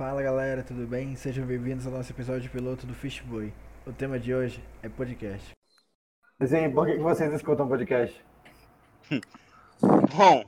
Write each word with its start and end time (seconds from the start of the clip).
Fala 0.00 0.22
galera, 0.22 0.62
tudo 0.62 0.86
bem? 0.86 1.14
Sejam 1.14 1.44
bem-vindos 1.44 1.86
ao 1.86 1.92
nosso 1.92 2.10
episódio 2.10 2.50
piloto 2.50 2.86
do 2.86 2.94
Fishboy. 2.94 3.52
O 3.86 3.92
tema 3.92 4.18
de 4.18 4.34
hoje 4.34 4.64
é 4.82 4.88
podcast. 4.88 5.50
Sim, 6.42 6.70
por 6.72 6.86
que 6.86 6.94
que 6.94 7.02
vocês 7.02 7.30
escutam 7.34 7.68
podcast? 7.68 8.18
Bom, 10.16 10.42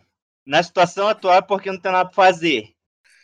na 0.47 0.63
situação 0.63 1.07
atual 1.07 1.35
é 1.35 1.43
porque 1.43 1.71
não 1.71 1.79
tem 1.79 1.93
nada 1.93 2.09
pra 2.09 2.15
fazer. 2.15 2.73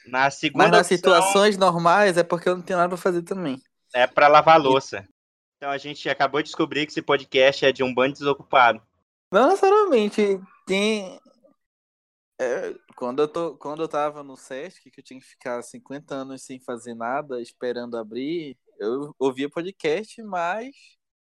Na 0.07 0.31
segunda 0.31 0.65
Mas 0.65 0.71
nas 0.71 0.81
opção 0.81 0.97
situações 0.99 1.57
normais 1.57 2.19
é 2.19 2.23
porque 2.23 2.47
eu 2.47 2.57
não 2.57 2.63
tenho 2.63 2.79
nada 2.79 2.91
pra 2.91 2.99
fazer 2.99 3.23
também. 3.23 3.59
é 3.95 4.07
pra 4.07 4.29
lavar 4.29 4.61
louça. 4.61 5.09
Então 5.57 5.71
a 5.71 5.79
gente 5.79 6.11
acabou 6.11 6.43
de 6.43 6.49
descobrir 6.49 6.85
que 6.85 6.93
esse 6.93 7.01
podcast 7.01 7.65
é 7.65 7.73
de 7.73 7.83
um 7.83 7.95
bando 7.95 8.13
desocupado. 8.13 8.83
Não 9.33 9.49
necessariamente 9.49 10.39
tem. 10.67 11.19
É, 12.41 12.75
quando, 12.97 13.21
eu 13.21 13.29
tô, 13.29 13.57
quando 13.57 13.83
eu 13.83 13.89
tava 13.89 14.23
no 14.23 14.37
SESC, 14.37 14.91
que 14.91 15.01
eu 15.01 15.05
tinha 15.05 15.21
que 15.21 15.27
ficar 15.27 15.61
50 15.63 16.15
anos 16.15 16.45
sem 16.45 16.61
fazer 16.61 16.95
nada, 16.95 17.41
esperando 17.41 17.97
abrir, 17.97 18.57
eu 18.79 19.15
ouvia 19.19 19.51
podcast, 19.51 20.23
mas 20.23 20.75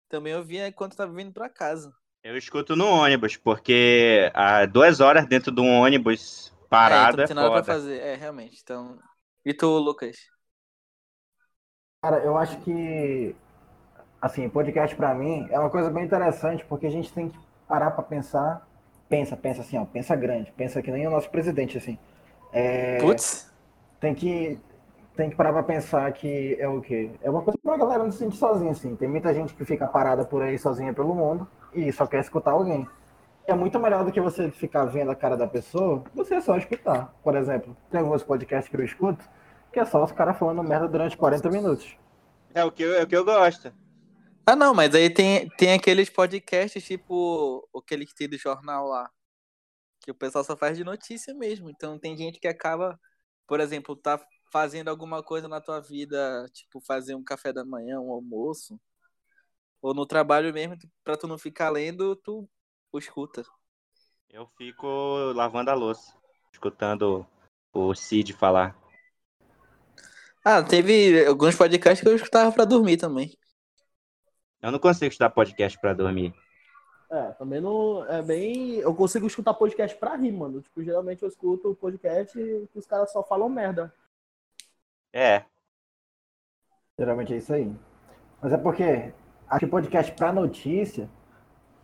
também 0.08 0.36
ouvia 0.36 0.68
enquanto 0.68 0.96
tava 0.96 1.14
vindo 1.14 1.34
pra 1.34 1.50
casa. 1.50 1.92
Eu 2.24 2.38
escuto 2.38 2.76
no 2.76 2.88
ônibus, 2.88 3.36
porque 3.36 4.32
há 4.36 4.66
duas 4.68 5.00
horas 5.00 5.26
dentro 5.26 5.52
de 5.52 5.60
um 5.60 5.82
ônibus 5.82 6.54
é, 6.56 6.68
parado 6.70 7.14
então 7.14 7.18
é, 7.20 7.22
não 7.22 7.28
tem 7.28 7.36
nada 7.36 7.50
pra 7.50 7.64
foda. 7.64 7.74
fazer. 7.74 8.00
É, 8.00 8.16
realmente. 8.16 8.60
Então. 8.62 9.00
E 9.44 9.54
tu, 9.54 9.68
Lucas? 9.80 10.18
Cara, 12.04 12.18
eu 12.24 12.38
acho 12.38 12.60
que, 12.62 13.36
assim, 14.22 14.48
podcast 14.50 14.96
pra 14.96 15.16
mim 15.16 15.48
é 15.50 15.60
uma 15.60 15.70
coisa 15.70 15.90
bem 15.90 16.04
interessante, 16.04 16.64
porque 16.66 16.86
a 16.86 16.92
gente 16.92 17.12
tem 17.12 17.30
que 17.30 17.40
parar 17.68 17.92
pra 17.92 18.04
pensar. 18.04 18.68
Pensa, 19.12 19.36
pensa 19.36 19.60
assim, 19.60 19.78
ó, 19.78 19.84
pensa 19.84 20.16
grande, 20.16 20.54
pensa 20.56 20.82
que 20.82 20.90
nem 20.90 21.06
o 21.06 21.10
nosso 21.10 21.30
presidente, 21.30 21.78
assim. 21.78 22.00
É, 22.54 22.98
Putz. 23.02 23.52
tem 24.00 24.16
que 24.16 24.58
tem 25.18 25.30
que 25.30 25.36
parar 25.36 25.52
pra 25.52 25.64
pensar 25.64 26.10
que 26.14 26.56
é 26.58 26.66
o 26.66 26.80
quê? 26.80 27.12
É 27.22 27.30
uma 27.30 27.42
coisa 27.42 27.60
pra 27.62 27.76
galera 27.76 28.06
não 28.06 28.12
se 28.14 28.20
sentir 28.20 28.38
sozinha, 28.38 28.72
assim. 28.72 28.96
Tem 28.96 29.10
muita 29.10 29.34
gente 29.34 29.54
que 29.54 29.66
fica 29.66 29.86
parada 29.86 30.24
por 30.24 30.42
aí 30.42 30.58
sozinha 30.58 30.94
pelo 30.94 31.14
mundo 31.14 31.46
e 31.74 31.92
só 31.92 32.08
quer 32.08 32.22
escutar 32.22 32.52
alguém. 32.52 32.88
É 33.46 33.54
muito 33.54 33.78
melhor 33.82 34.06
do 34.06 34.14
que 34.14 34.22
você 34.22 34.50
ficar 34.50 34.86
vendo 34.86 35.12
a 35.12 35.16
cara 35.16 35.36
da 35.36 35.46
pessoa, 35.46 36.06
você 36.16 36.40
só 36.40 36.56
escutar. 36.56 37.14
Por 37.22 37.36
exemplo, 37.36 37.76
tem 37.90 38.00
alguns 38.00 38.24
podcasts 38.24 38.70
que 38.70 38.78
eu 38.78 38.86
escuto 38.86 39.26
que 39.74 39.80
é 39.82 39.84
só 39.84 40.02
os 40.02 40.14
caras 40.14 40.38
falando 40.38 40.64
merda 40.64 40.88
durante 40.88 41.18
40 41.18 41.50
minutos. 41.50 41.98
É 42.54 42.64
o 42.64 42.72
que 42.72 42.84
eu, 42.84 42.96
é 42.96 43.04
o 43.04 43.08
que 43.08 43.16
eu 43.18 43.26
gosto. 43.26 43.74
Ah, 44.52 44.56
não, 44.56 44.74
mas 44.74 44.94
aí 44.94 45.10
tem, 45.10 45.48
tem 45.52 45.72
aqueles 45.72 46.10
podcasts 46.10 46.84
tipo 46.84 47.66
aquele 47.74 48.06
que 48.06 48.14
tem 48.14 48.28
do 48.28 48.38
jornal 48.38 48.86
lá. 48.86 49.10
Que 50.02 50.12
o 50.12 50.16
pessoal 50.16 50.44
só 50.44 50.58
faz 50.58 50.78
de 50.78 50.84
notícia 50.84 51.34
mesmo. 51.34 51.70
Então 51.70 51.98
tem 51.98 52.18
gente 52.18 52.38
que 52.38 52.50
acaba, 52.50 53.00
por 53.48 53.62
exemplo, 53.62 53.96
tá 53.96 54.22
fazendo 54.52 54.90
alguma 54.90 55.24
coisa 55.24 55.48
na 55.48 55.62
tua 55.62 55.80
vida, 55.80 56.46
tipo 56.52 56.82
fazer 56.82 57.16
um 57.16 57.24
café 57.24 57.54
da 57.54 57.64
manhã, 57.64 58.02
um 58.02 58.12
almoço. 58.12 58.78
Ou 59.82 59.94
no 59.94 60.06
trabalho 60.06 60.54
mesmo, 60.54 60.76
pra 61.02 61.16
tu 61.16 61.28
não 61.28 61.38
ficar 61.38 61.70
lendo, 61.70 62.14
tu 62.18 62.46
escuta. 62.96 63.46
Eu 64.30 64.50
fico 64.58 65.32
lavando 65.34 65.72
a 65.72 65.76
louça, 65.76 66.14
escutando 66.52 67.26
o 67.72 67.96
Cid 67.96 68.34
falar. 68.34 68.78
Ah, 70.44 70.62
teve 70.62 71.26
alguns 71.26 71.56
podcasts 71.56 72.02
que 72.02 72.10
eu 72.10 72.18
escutava 72.18 72.52
pra 72.52 72.66
dormir 72.66 72.98
também. 72.98 73.40
Eu 74.62 74.72
não 74.72 74.80
consigo 74.80 75.12
escutar 75.12 75.30
podcast 75.30 75.80
pra 75.80 75.94
dormir. 75.94 76.34
É, 77.10 77.32
também 77.32 77.60
não. 77.60 78.06
É 78.06 78.22
bem. 78.22 78.76
Eu 78.76 78.94
consigo 78.94 79.28
escutar 79.28 79.54
podcast 79.54 79.98
pra 79.98 80.16
rir, 80.16 80.32
mano. 80.32 80.62
Tipo, 80.62 80.84
geralmente 80.84 81.24
eu 81.24 81.30
escuto 81.30 81.76
podcast 81.76 82.38
que 82.38 82.80
os 82.80 82.86
caras 82.86 83.12
só 83.12 83.24
falam 83.24 83.50
merda. 83.50 83.94
É, 85.14 85.44
Geralmente 87.02 87.34
é 87.34 87.38
isso 87.38 87.52
aí. 87.52 87.76
Mas 88.40 88.54
é 88.54 88.58
porque 88.58 89.12
acho 89.50 89.60
que 89.60 89.68
podcast 89.68 90.12
pra 90.12 90.32
notícia 90.32 91.10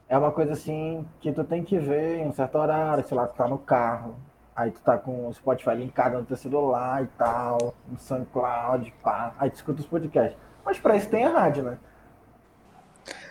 é 0.07 0.15
uma 0.15 0.31
coisa 0.31 0.53
assim 0.53 1.07
que 1.19 1.31
tu 1.31 1.43
tem 1.43 1.63
que 1.63 1.79
ver 1.79 2.19
em 2.19 2.27
um 2.27 2.31
certo 2.31 2.55
horário, 2.55 3.03
sei 3.03 3.17
lá, 3.17 3.25
tu 3.25 3.35
tá 3.35 3.47
no 3.47 3.57
carro, 3.57 4.15
aí 4.55 4.69
tu 4.69 4.79
tá 4.81 4.95
com 4.95 5.27
o 5.27 5.33
Spotify 5.33 5.71
linkado 5.71 6.19
no 6.19 6.25
teu 6.25 6.37
celular 6.37 7.03
e 7.03 7.07
tal, 7.17 7.73
no 7.87 7.97
SoundCloud, 7.97 8.93
pá, 9.01 9.33
aí 9.39 9.49
tu 9.49 9.55
escuta 9.55 9.81
os 9.81 9.87
podcasts. 9.87 10.37
Mas 10.63 10.79
pra 10.79 10.95
isso 10.95 11.09
tem 11.09 11.25
a 11.25 11.29
rádio, 11.29 11.63
né? 11.63 11.79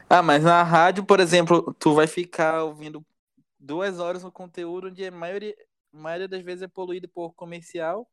Ah, 0.09 0.23
mas 0.23 0.45
na 0.45 0.63
rádio, 0.63 1.05
por 1.05 1.21
exemplo, 1.21 1.75
tu 1.79 1.95
vai 1.95 2.07
ficar 2.07 2.63
ouvindo 2.63 3.05
duas 3.59 3.99
horas 3.99 4.23
no 4.23 4.31
conteúdo 4.31 4.89
onde 4.89 5.05
a 5.05 5.11
maioria, 5.11 5.55
a 5.93 5.99
maioria 5.99 6.29
das 6.29 6.43
vezes 6.43 6.63
é 6.63 6.69
poluído 6.69 7.09
por 7.09 7.35
comercial. 7.35 8.07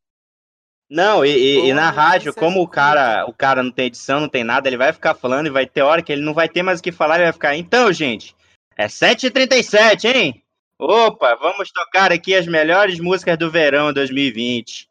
Não, 0.90 1.26
e, 1.26 1.70
e- 1.70 1.74
na 1.74 1.90
rádio, 1.90 2.34
como 2.34 2.62
o 2.62 2.68
cara, 2.68 3.26
o 3.26 3.34
cara 3.34 3.64
não 3.64 3.72
tem 3.72 3.88
edição, 3.88 4.20
não 4.20 4.30
tem 4.30 4.44
nada, 4.44 4.68
ele 4.68 4.78
vai 4.78 4.92
ficar 4.92 5.16
falando 5.16 5.48
e 5.48 5.52
vai 5.52 5.66
ter 5.66 5.82
hora 5.82 6.02
que 6.04 6.12
ele 6.12 6.22
não 6.22 6.34
vai 6.34 6.50
ter 6.50 6.62
mais 6.62 6.80
o 6.80 6.84
que 6.84 6.92
falar, 6.92 7.16
ele 7.16 7.24
vai 7.24 7.34
ficar, 7.34 7.56
então, 7.56 7.92
gente, 7.92 8.36
é 8.76 8.88
7h37, 8.88 10.06
hein? 10.06 10.44
Opa, 10.78 11.36
vamos 11.36 11.72
tocar 11.72 12.12
aqui 12.12 12.36
as 12.36 12.46
melhores 12.46 13.00
músicas 13.00 13.38
do 13.38 13.50
verão 13.50 13.94
2020. 13.94 14.90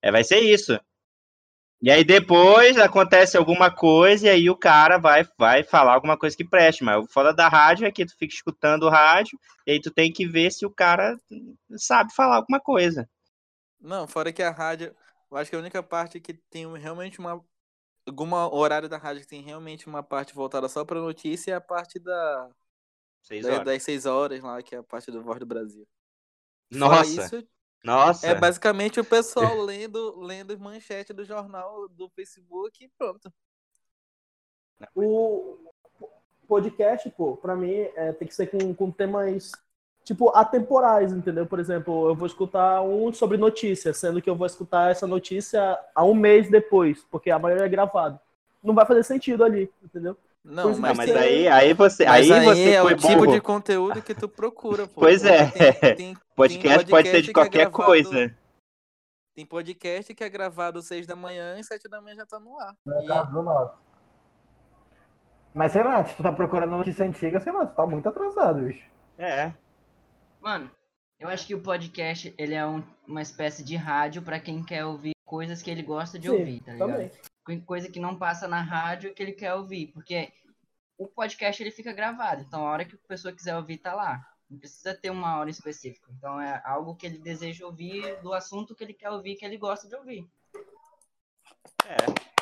É, 0.00 0.10
vai 0.10 0.24
ser 0.24 0.40
isso. 0.40 0.80
E 1.82 1.90
aí 1.90 2.02
depois 2.04 2.76
acontece 2.78 3.36
alguma 3.36 3.70
coisa 3.70 4.26
e 4.26 4.30
aí 4.30 4.50
o 4.50 4.56
cara 4.56 4.98
vai, 4.98 5.24
vai 5.38 5.62
falar 5.62 5.94
alguma 5.94 6.16
coisa 6.18 6.36
que 6.36 6.44
preste, 6.44 6.82
mas 6.82 7.02
o 7.04 7.06
foda 7.08 7.32
da 7.34 7.48
rádio 7.48 7.86
é 7.86 7.92
que 7.92 8.04
tu 8.06 8.16
fica 8.18 8.34
escutando 8.34 8.84
o 8.84 8.90
rádio 8.90 9.38
e 9.66 9.72
aí 9.72 9.80
tu 9.80 9.90
tem 9.90 10.12
que 10.12 10.26
ver 10.26 10.50
se 10.50 10.64
o 10.66 10.70
cara 10.70 11.16
sabe 11.76 12.12
falar 12.14 12.36
alguma 12.36 12.60
coisa. 12.60 13.08
Não, 13.80 14.06
fora 14.06 14.32
que 14.32 14.42
a 14.42 14.50
rádio, 14.50 14.94
eu 15.30 15.36
acho 15.36 15.50
que 15.50 15.56
a 15.56 15.58
única 15.58 15.82
parte 15.82 16.20
que 16.20 16.34
tem 16.34 16.66
realmente 16.78 17.18
uma 17.18 17.44
alguma 18.06 18.52
horário 18.54 18.88
da 18.88 18.98
rádio 18.98 19.22
que 19.22 19.28
tem 19.28 19.42
realmente 19.42 19.86
uma 19.86 20.02
parte 20.02 20.34
voltada 20.34 20.68
só 20.68 20.84
pra 20.84 21.00
notícia 21.00 21.52
é 21.52 21.54
a 21.56 21.60
parte 21.60 21.98
da, 22.00 22.50
Seis 23.20 23.48
da- 23.48 23.50
horas. 23.50 23.66
das 23.66 23.82
seis 23.82 24.06
horas 24.06 24.42
lá, 24.42 24.62
que 24.62 24.74
é 24.76 24.78
a 24.78 24.82
parte 24.82 25.10
do 25.10 25.22
Voz 25.22 25.40
do 25.40 25.46
Brasil. 25.46 25.86
Fora 26.72 27.04
Nossa, 27.04 27.06
isso, 27.06 27.46
nossa. 27.84 28.26
é 28.26 28.34
basicamente 28.34 28.98
o 28.98 29.04
pessoal 29.04 29.56
lendo 29.62 30.18
lendo 30.20 30.58
manchete 30.58 31.12
do 31.12 31.24
jornal 31.24 31.88
do 31.88 32.08
Facebook 32.10 32.84
e 32.84 32.88
pronto. 32.98 33.32
O 34.94 35.56
podcast, 36.46 37.08
pô, 37.10 37.36
pra 37.36 37.54
mim, 37.56 37.72
é, 37.96 38.12
tem 38.12 38.26
que 38.26 38.34
ser 38.34 38.46
com, 38.46 38.74
com 38.74 38.90
temas, 38.90 39.52
tipo, 40.04 40.30
atemporais, 40.30 41.12
entendeu? 41.12 41.46
Por 41.46 41.58
exemplo, 41.58 42.08
eu 42.08 42.14
vou 42.14 42.26
escutar 42.26 42.82
um 42.82 43.12
sobre 43.12 43.36
notícia, 43.36 43.92
sendo 43.92 44.22
que 44.22 44.30
eu 44.30 44.36
vou 44.36 44.46
escutar 44.46 44.90
essa 44.90 45.06
notícia 45.06 45.78
há 45.94 46.04
um 46.04 46.14
mês 46.14 46.50
depois, 46.50 47.04
porque 47.10 47.30
a 47.30 47.38
maioria 47.38 47.64
é 47.64 47.68
gravado. 47.68 48.18
Não 48.62 48.74
vai 48.74 48.86
fazer 48.86 49.04
sentido 49.04 49.44
ali, 49.44 49.70
entendeu? 49.82 50.16
Não, 50.48 50.62
Pois 50.62 50.76
é, 50.76 50.80
mas, 50.80 50.96
mas 50.96 51.10
você- 51.10 51.18
aí, 51.18 51.48
aí 51.48 51.74
você, 51.74 52.04
mas 52.04 52.30
aí, 52.30 52.38
aí, 52.38 52.44
você 52.44 52.70
é 52.74 52.80
foi 52.82 52.92
o 52.92 52.96
tipo 52.96 53.14
burro. 53.16 53.32
de 53.32 53.40
conteúdo 53.40 54.00
que 54.02 54.14
tu 54.14 54.28
procura, 54.28 54.86
pô. 54.86 55.00
Pois 55.00 55.24
é. 55.24 55.50
Tem, 55.50 55.96
tem, 55.96 56.16
Podcast 56.36 56.84
tem 56.84 56.90
pode 56.90 57.08
ser 57.08 57.12
podcast 57.12 57.22
de 57.22 57.30
é 57.30 57.32
qualquer 57.32 57.58
gravado- 57.70 57.84
coisa. 57.84 58.36
tem 59.34 59.44
podcast 59.44 60.14
que 60.14 60.22
é 60.22 60.28
gravado 60.28 60.78
às 60.78 60.86
seis 60.86 61.04
da 61.04 61.16
manhã 61.16 61.58
e 61.58 61.64
sete 61.64 61.88
da 61.88 62.00
manhã 62.00 62.14
já 62.14 62.26
tá 62.26 62.38
no 62.38 62.56
ar. 62.60 62.74
No 62.86 63.02
E- 63.02 63.06
caso 63.08 63.32
do 63.32 63.42
nosso. 63.42 63.74
Mas 65.52 65.72
sei 65.72 65.82
lá, 65.82 66.04
se 66.04 66.14
tu 66.14 66.22
tá 66.22 66.30
procurando 66.30 66.70
notícia 66.70 67.04
antiga, 67.04 67.40
sei 67.40 67.52
lá, 67.52 67.66
tu 67.66 67.74
tá 67.74 67.84
muito 67.86 68.08
atrasado, 68.08 68.60
bicho. 68.62 68.86
É. 69.18 69.52
Mano, 70.40 70.70
eu 71.18 71.28
acho 71.28 71.44
que 71.46 71.54
o 71.56 71.60
podcast 71.62 72.32
ele 72.38 72.54
é 72.54 72.64
um- 72.64 72.84
uma 73.08 73.22
espécie 73.22 73.64
de 73.64 73.74
rádio 73.74 74.22
pra 74.22 74.38
quem 74.38 74.62
quer 74.62 74.84
ouvir 74.84 75.15
coisas 75.26 75.60
que 75.60 75.70
ele 75.70 75.82
gosta 75.82 76.18
de 76.18 76.28
Sim, 76.28 76.34
ouvir, 76.38 76.60
tá 76.60 76.72
ligado? 76.72 76.90
Também. 76.92 77.10
Co- 77.44 77.66
Coisa 77.66 77.90
que 77.90 78.00
não 78.00 78.16
passa 78.16 78.48
na 78.48 78.62
rádio 78.62 79.12
que 79.12 79.22
ele 79.22 79.32
quer 79.32 79.52
ouvir, 79.54 79.88
porque 79.88 80.32
o 80.96 81.06
podcast 81.06 81.62
ele 81.62 81.70
fica 81.70 81.92
gravado, 81.92 82.42
então 82.42 82.66
a 82.66 82.70
hora 82.70 82.84
que 82.84 82.94
a 82.94 83.08
pessoa 83.08 83.34
quiser 83.34 83.54
ouvir 83.56 83.76
tá 83.78 83.94
lá. 83.94 84.26
Não 84.48 84.58
precisa 84.58 84.94
ter 84.94 85.10
uma 85.10 85.38
hora 85.38 85.50
específica. 85.50 86.08
Então 86.16 86.40
é 86.40 86.62
algo 86.64 86.94
que 86.94 87.04
ele 87.04 87.18
deseja 87.18 87.66
ouvir 87.66 88.16
do 88.22 88.32
assunto 88.32 88.74
que 88.76 88.84
ele 88.84 88.94
quer 88.94 89.10
ouvir, 89.10 89.34
que 89.34 89.44
ele 89.44 89.58
gosta 89.58 89.88
de 89.88 89.96
ouvir. 89.96 90.26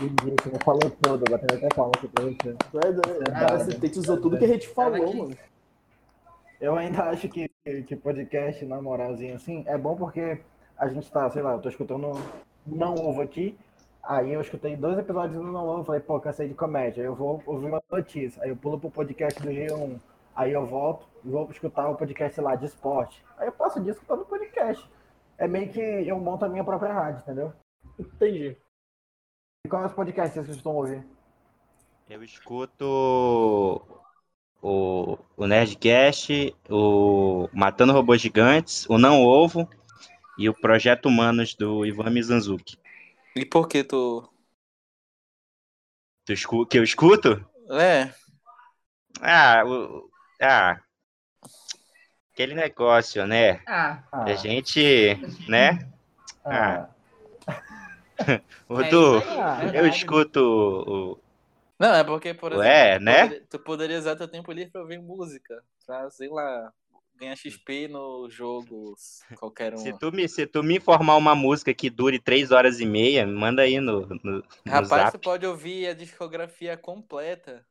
Entendi, 0.01 0.35
Você 0.43 0.51
não 0.51 0.61
falou 0.61 0.91
todo, 1.03 1.25
batendo 1.31 1.55
até 1.55 1.69
palma 1.75 1.93
aqui 1.97 2.09
pra 2.09 2.25
você. 2.25 2.55
Tu 2.71 2.79
é 2.79 2.93
doido. 2.93 3.25
Cara, 3.33 3.59
você 3.59 3.73
sintetizou 3.73 4.21
tudo 4.21 4.39
que 4.39 4.45
a 4.45 4.49
gente 4.49 4.69
falou, 4.69 5.15
mano. 5.15 5.37
Eu 6.61 6.77
ainda 6.77 7.05
acho 7.11 7.29
que, 7.29 7.49
que 7.87 7.97
podcast, 7.97 8.65
na 8.65 8.81
moralzinha 8.81 9.37
assim, 9.37 9.65
é 9.67 9.77
bom 9.77 9.97
porque 9.97 10.41
a 10.77 10.89
gente 10.89 11.11
tá, 11.11 11.29
sei 11.31 11.43
lá, 11.43 11.53
eu 11.53 11.61
tô 11.61 11.69
escutando 11.69 12.13
Não 12.67 12.95
Ovo 12.95 13.23
aqui, 13.23 13.59
aí 14.03 14.33
eu 14.33 14.41
escutei 14.41 14.77
dois 14.77 14.99
episódios 14.99 15.37
do 15.37 15.51
Não 15.51 15.67
Ovo, 15.67 15.85
falei, 15.85 16.01
pô, 16.01 16.19
cansei 16.21 16.49
de 16.49 16.55
comédia, 16.55 17.03
aí 17.03 17.07
eu 17.07 17.15
vou 17.15 17.43
ouvir 17.47 17.67
uma 17.67 17.83
notícia, 17.91 18.43
aí 18.43 18.51
eu 18.51 18.57
pulo 18.57 18.79
pro 18.79 18.91
podcast 18.91 19.41
do 19.43 19.49
G1, 19.49 20.01
aí 20.35 20.53
eu 20.53 20.67
volto 20.67 21.07
e 21.25 21.29
vou 21.29 21.51
escutar 21.51 21.89
o 21.89 21.97
podcast 21.97 22.41
lá 22.41 22.55
de 22.55 22.67
esporte. 22.67 23.25
Aí 23.39 23.49
eu 23.49 23.53
passo 23.53 23.79
o 23.79 23.83
dia 23.83 23.93
escutando 23.93 24.23
o 24.23 24.27
podcast. 24.27 24.89
É 25.39 25.49
meio 25.49 25.73
que 25.73 25.81
eu 25.81 26.19
monto 26.19 26.45
a 26.45 26.49
minha 26.49 26.65
própria 26.65 26.93
rádio, 26.93 27.21
entendeu? 27.23 27.53
Entendi. 27.99 28.57
E 29.65 29.69
qual 29.69 29.83
é 29.83 29.87
os 29.87 29.93
podcasts 29.93 30.35
que 30.35 30.45
vocês 30.45 30.57
estão 30.57 30.77
ouvir? 30.77 31.05
Eu 32.09 32.23
escuto 32.23 32.85
o, 34.61 35.19
o 35.37 35.47
Nerdcast, 35.47 36.55
o 36.69 37.49
Matando 37.53 37.93
Robôs 37.93 38.21
Gigantes, 38.21 38.87
o 38.89 38.99
Não 38.99 39.25
Ovo 39.25 39.69
e 40.39 40.49
o 40.49 40.55
Projeto 40.55 41.07
Humanos 41.07 41.55
do 41.55 41.85
Ivan 41.87 42.11
Mizanzuki. 42.11 42.77
E 43.37 43.45
por 43.45 43.69
que 43.69 43.83
tu. 43.85 44.29
Tu 46.25 46.33
escu- 46.33 46.67
que 46.67 46.79
eu 46.79 46.85
escuto? 46.85 47.45
É, 47.71 48.13
Ah, 49.21 49.63
o- 49.65 50.11
ah, 50.43 50.81
aquele 52.33 52.55
negócio, 52.55 53.27
né? 53.27 53.61
Ah, 53.67 54.03
Ah, 54.13 54.25
A 54.25 54.35
gente, 54.35 54.81
né? 55.49 55.79
ah, 56.45 56.89
O 58.69 58.81
é 58.81 58.89
Du, 58.89 59.19
Ah, 59.19 59.59
eu 59.75 59.87
escuto 59.87 60.41
o. 60.41 61.19
Não, 61.79 61.93
é 61.95 62.05
porque, 62.05 62.33
por 62.33 62.53
exemplo, 62.53 62.69
Ué, 62.71 62.99
tu, 62.99 63.05
né? 63.05 63.23
poderia, 63.23 63.47
tu 63.51 63.59
poderia 63.59 63.99
usar 63.99 64.17
teu 64.17 64.29
tempo 64.29 64.53
livre 64.53 64.71
pra 64.71 64.81
ouvir 64.83 65.01
música. 65.01 65.63
Pra, 65.85 66.09
sei 66.11 66.29
lá, 66.29 66.73
ganhar 67.25 67.37
XP 67.37 67.89
no 67.89 68.29
jogo, 68.29 68.95
qualquer 69.37 69.75
um. 69.75 69.79
Se 69.79 69.93
tu, 69.99 70.13
me, 70.13 70.29
se 70.29 70.47
tu 70.47 70.63
me 70.63 70.77
informar 70.77 71.17
uma 71.17 71.35
música 71.35 71.73
que 71.73 71.89
dure 71.89 72.19
três 72.19 72.51
horas 72.51 72.81
e 72.81 72.87
meia, 72.87 73.27
me 73.27 73.33
manda 73.33 73.63
aí 73.63 73.81
no, 73.81 74.07
no, 74.07 74.19
no 74.23 74.45
Rapaz, 74.67 75.05
zap. 75.05 75.13
tu 75.13 75.19
pode 75.19 75.47
ouvir 75.47 75.89
a 75.89 75.95
discografia 75.95 76.77
completa 76.77 77.65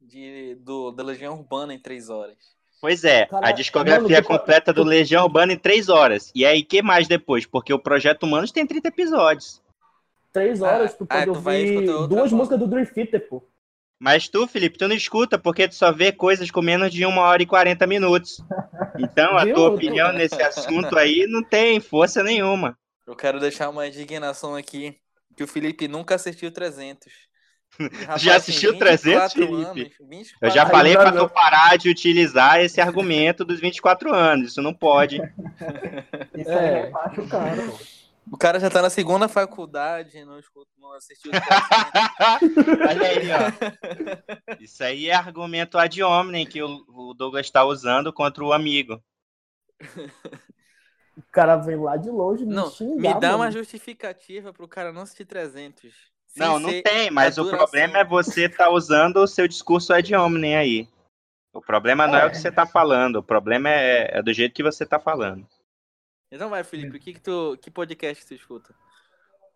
de, 0.00 0.56
do, 0.56 0.90
da 0.90 1.02
Legião 1.02 1.34
Urbana 1.34 1.74
em 1.74 1.78
três 1.78 2.10
horas. 2.10 2.36
Pois 2.80 3.04
é, 3.04 3.26
Cara, 3.26 3.48
a 3.48 3.52
discografia 3.52 4.16
mano, 4.16 4.26
completa 4.26 4.72
do 4.72 4.82
Legião 4.82 5.24
Urbana 5.24 5.52
em 5.52 5.58
três 5.58 5.88
horas. 5.88 6.32
E 6.34 6.44
aí, 6.44 6.64
que 6.64 6.82
mais 6.82 7.06
depois? 7.06 7.46
Porque 7.46 7.72
o 7.72 7.78
Projeto 7.78 8.24
Humanos 8.24 8.50
tem 8.50 8.66
30 8.66 8.88
episódios. 8.88 9.62
Três 10.32 10.60
horas, 10.60 10.92
Ah, 10.92 10.96
tu 10.96 11.04
ah, 11.08 11.14
pode 11.14 11.26
tu 11.26 11.40
vai 11.40 11.76
ouvir 11.76 12.08
duas 12.08 12.32
músicas 12.32 12.58
do 12.58 12.66
Dream 12.66 12.86
Theater, 12.86 13.28
pô. 13.28 13.44
Mas 14.02 14.28
tu, 14.28 14.48
Felipe, 14.48 14.76
tu 14.76 14.88
não 14.88 14.96
escuta 14.96 15.38
porque 15.38 15.68
tu 15.68 15.76
só 15.76 15.92
vê 15.92 16.10
coisas 16.10 16.50
com 16.50 16.60
menos 16.60 16.92
de 16.92 17.06
uma 17.06 17.22
hora 17.22 17.40
e 17.40 17.46
40 17.46 17.86
minutos. 17.86 18.38
Então, 18.98 19.38
a 19.38 19.44
Viu? 19.44 19.54
tua 19.54 19.68
opinião 19.70 20.12
nesse 20.12 20.42
assunto 20.42 20.98
aí 20.98 21.24
não 21.28 21.40
tem 21.40 21.78
força 21.78 22.20
nenhuma. 22.20 22.76
Eu 23.06 23.14
quero 23.14 23.38
deixar 23.38 23.68
uma 23.68 23.86
indignação 23.86 24.56
aqui, 24.56 24.96
que 25.36 25.44
o 25.44 25.46
Felipe 25.46 25.86
nunca 25.86 26.16
assistiu 26.16 26.50
300. 26.50 27.12
Rapaz, 28.00 28.22
Já 28.22 28.36
assistiu 28.36 28.76
300, 28.76 29.34
24 29.34 29.46
Felipe? 29.46 29.80
anos, 29.80 29.92
24 30.10 30.36
Eu 30.42 30.50
já 30.50 30.66
falei 30.66 30.94
não. 30.94 31.28
tu 31.28 31.32
parar 31.32 31.78
de 31.78 31.88
utilizar 31.88 32.60
esse 32.60 32.80
argumento 32.80 33.44
dos 33.44 33.60
24 33.60 34.12
anos. 34.12 34.50
Isso 34.50 34.60
não 34.62 34.74
pode. 34.74 35.16
isso 36.36 36.50
É. 36.50 36.86
aí 36.86 37.58
é 37.60 37.66
pô. 37.66 37.78
O 38.30 38.36
cara 38.38 38.60
já 38.60 38.70
tá 38.70 38.80
na 38.80 38.88
segunda 38.90 39.28
faculdade, 39.28 40.24
não, 40.24 40.38
escuta, 40.38 40.70
não 40.78 40.92
assistiu 40.92 41.32
300. 41.32 42.78
Olha 42.88 43.08
aí, 43.08 43.28
ó. 43.32 44.56
Isso 44.60 44.82
aí 44.84 45.08
é 45.08 45.14
argumento 45.14 45.76
ad 45.76 46.02
hominem 46.02 46.46
que 46.46 46.62
o, 46.62 47.14
Douglas 47.14 47.46
está 47.46 47.64
usando 47.64 48.12
contra 48.12 48.44
o 48.44 48.52
amigo. 48.52 49.02
O 51.14 51.22
cara 51.30 51.56
vem 51.56 51.76
lá 51.76 51.98
de 51.98 52.08
longe 52.08 52.42
me 52.46 52.54
Não, 52.54 52.70
xingar, 52.70 53.14
me 53.14 53.20
dá 53.20 53.30
uma 53.32 53.38
mano. 53.44 53.52
justificativa 53.52 54.50
pro 54.50 54.66
cara 54.66 54.92
não 54.94 55.02
assistir 55.02 55.26
300. 55.26 55.92
Sem 56.26 56.42
não, 56.42 56.58
não 56.58 56.70
tem, 56.82 57.10
mas 57.10 57.36
o 57.36 57.50
problema 57.50 57.98
é 57.98 58.04
você 58.04 58.46
estar 58.46 58.70
usando 58.70 59.18
o 59.18 59.26
seu 59.26 59.46
discurso 59.46 59.92
ad 59.92 60.14
hominem 60.14 60.56
aí. 60.56 60.88
O 61.52 61.60
problema 61.60 62.06
não 62.06 62.16
é, 62.16 62.22
É. 62.22 62.26
o 62.26 62.30
que 62.30 62.38
você 62.38 62.50
tá 62.50 62.64
falando, 62.66 63.16
o 63.16 63.22
problema 63.22 63.68
é, 63.68 64.18
é 64.18 64.22
do 64.22 64.32
jeito 64.32 64.54
que 64.54 64.62
você 64.62 64.86
tá 64.86 64.98
falando. 64.98 65.46
Então 66.32 66.48
vai, 66.48 66.64
Felipe, 66.64 66.96
o 66.96 67.00
que 67.00 67.12
que 67.12 67.20
tu, 67.20 67.58
que 67.60 67.70
podcast 67.70 68.24
tu 68.26 68.32
escuta? 68.32 68.74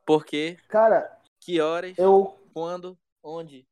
Por 0.05 0.27
quê? 0.27 0.59
Cara, 0.69 1.11
Que 1.41 1.59
horas? 1.59 1.97
eu... 1.97 2.39
Quando? 2.53 2.99
Onde? 3.23 3.67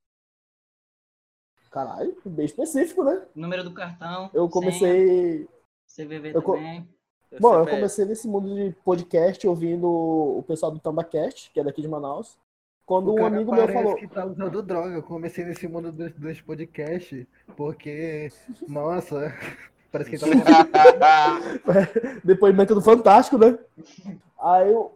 Caralho, 1.71 2.17
bem 2.25 2.47
específico, 2.47 3.05
né? 3.05 3.27
Número 3.35 3.63
do 3.63 3.75
cartão. 3.75 4.31
Eu 4.33 4.49
senha, 4.49 4.51
comecei... 4.51 5.49
CVV 5.95 6.33
eu 6.35 6.43
co- 6.43 6.55
também. 6.55 6.89
Eu 7.31 7.41
Bom, 7.41 7.55
eu 7.59 7.67
comecei 7.67 8.07
nesse 8.07 8.27
mundo 8.27 8.55
de 8.55 8.73
podcast 8.83 9.47
ouvindo 9.47 9.87
o 9.87 10.43
pessoal 10.47 10.73
do 10.73 10.79
Tambacast, 10.79 11.51
que 11.53 11.61
é 11.61 11.65
daqui 11.65 11.83
de 11.83 11.89
Manaus. 11.89 12.39
Quando 12.87 13.09
O 13.09 13.13
um 13.13 13.17
cara 13.17 13.27
amigo 13.29 13.55
meu 13.55 13.69
falou... 13.69 13.97
que 13.97 14.09
tá 14.09 14.25
usando 14.25 14.63
droga. 14.63 14.95
Eu 14.95 15.03
comecei 15.03 15.45
nesse 15.45 15.69
mundo 15.69 15.93
dos, 15.93 16.13
dos 16.15 16.41
podcasts, 16.41 17.27
porque, 17.57 18.31
nossa, 18.67 19.35
parece 19.95 20.11
que 20.11 20.19
tá 20.99 21.39
depoimento 22.25 22.75
do 22.75 22.83
Fantástico, 22.83 23.39
né? 23.39 23.57
Aí 24.41 24.73
eu- 24.73 24.93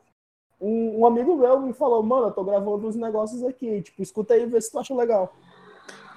um, 0.60 1.00
um 1.02 1.06
amigo 1.06 1.36
meu 1.36 1.60
me 1.60 1.72
falou, 1.72 2.02
mano, 2.02 2.26
eu 2.26 2.30
tô 2.32 2.42
gravando 2.42 2.88
uns 2.88 2.96
negócios 2.96 3.44
aqui, 3.44 3.80
tipo, 3.80 4.02
escuta 4.02 4.34
aí 4.34 4.42
e 4.42 4.46
vê 4.46 4.60
se 4.60 4.72
tu 4.72 4.78
acha 4.80 4.92
legal. 4.94 5.32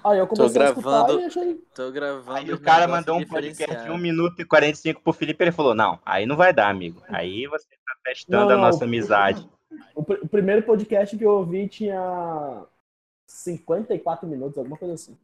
Aí 0.03 0.17
eu 0.17 0.25
comecei 0.25 0.59
a 0.59 0.65
escutar 0.69 0.89
gravando- 0.89 1.19
e 1.21 1.25
achei. 1.25 1.63
Tô 1.75 1.91
gravando. 1.91 2.37
Aí 2.39 2.51
o 2.51 2.59
cara 2.59 2.87
mandou 2.87 3.17
um 3.17 3.19
podcast 3.27 3.51
de 3.51 3.51
diferenciados. 3.59 3.95
1 3.95 3.97
minuto 4.01 4.41
e 4.41 4.45
45 4.45 5.01
pro 5.03 5.13
Felipe, 5.13 5.43
ele 5.43 5.51
falou, 5.51 5.75
não, 5.75 5.99
aí 6.03 6.25
não 6.25 6.35
vai 6.35 6.51
dar, 6.51 6.69
amigo. 6.71 7.03
Aí 7.07 7.45
você 7.45 7.65
tá 7.85 7.93
testando 8.03 8.49
Não, 8.49 8.55
a 8.57 8.57
nossa 8.57 8.83
amizade. 8.85 9.47
O, 9.95 10.03
pr- 10.03 10.19
o 10.21 10.27
primeiro 10.27 10.63
podcast 10.63 11.17
que 11.17 11.23
eu 11.23 11.31
ouvi 11.31 11.67
tinha 11.67 12.63
54 13.25 14.27
minutos, 14.27 14.57
alguma 14.57 14.77
coisa 14.77 14.95
assim. 14.95 15.17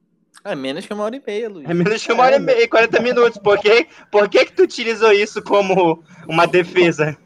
É 0.52 0.56
menos 0.56 0.86
que 0.86 0.94
uma 0.94 1.04
hora 1.04 1.16
e 1.16 1.22
meia, 1.26 1.50
Luiz. 1.50 1.70
É 1.70 1.74
menos 1.74 2.02
de 2.02 2.12
uma 2.12 2.24
hora 2.24 2.36
e 2.38 2.40
meia, 2.40 2.68
40 2.70 3.00
minutos. 3.02 3.38
Por 3.38 3.60
que, 3.60 3.88
por 4.12 4.30
que 4.30 4.46
que 4.46 4.54
tu 4.54 4.64
utilizou 4.64 5.12
isso 5.12 5.42
como 5.44 6.04
uma 6.28 6.46
defesa? 6.48 7.18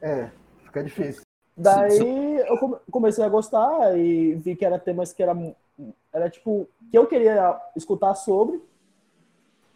É, 0.00 0.30
fica 0.64 0.82
difícil. 0.84 1.22
Daí 1.56 2.36
eu 2.48 2.56
come- 2.58 2.76
comecei 2.90 3.24
a 3.24 3.28
gostar 3.28 3.98
e 3.98 4.34
vi 4.36 4.56
que 4.56 4.64
era 4.64 4.78
temas 4.78 5.12
que 5.12 5.22
era, 5.22 5.36
era 6.12 6.30
tipo, 6.30 6.66
que 6.90 6.96
eu 6.96 7.06
queria 7.06 7.60
escutar 7.76 8.14
sobre. 8.14 8.60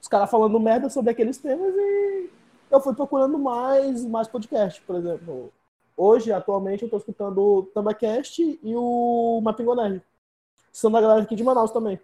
Os 0.00 0.08
caras 0.08 0.30
falando 0.30 0.58
merda 0.60 0.88
sobre 0.88 1.10
aqueles 1.10 1.38
temas 1.38 1.74
e 1.76 2.30
eu 2.70 2.80
fui 2.80 2.94
procurando 2.94 3.38
mais, 3.38 4.04
mais 4.06 4.28
podcast, 4.28 4.80
por 4.82 4.96
exemplo. 4.96 5.52
Hoje, 5.96 6.32
atualmente, 6.32 6.82
eu 6.82 6.90
tô 6.90 6.96
escutando 6.96 7.38
o 7.38 7.62
Tambacast 7.62 8.40
e 8.42 8.74
o 8.74 9.40
Mapingo 9.42 9.74
Nerd. 9.74 10.00
que 10.00 10.04
São 10.78 10.90
da 10.90 11.00
galera 11.00 11.22
aqui 11.22 11.36
de 11.36 11.44
Manaus 11.44 11.70
também. 11.70 12.00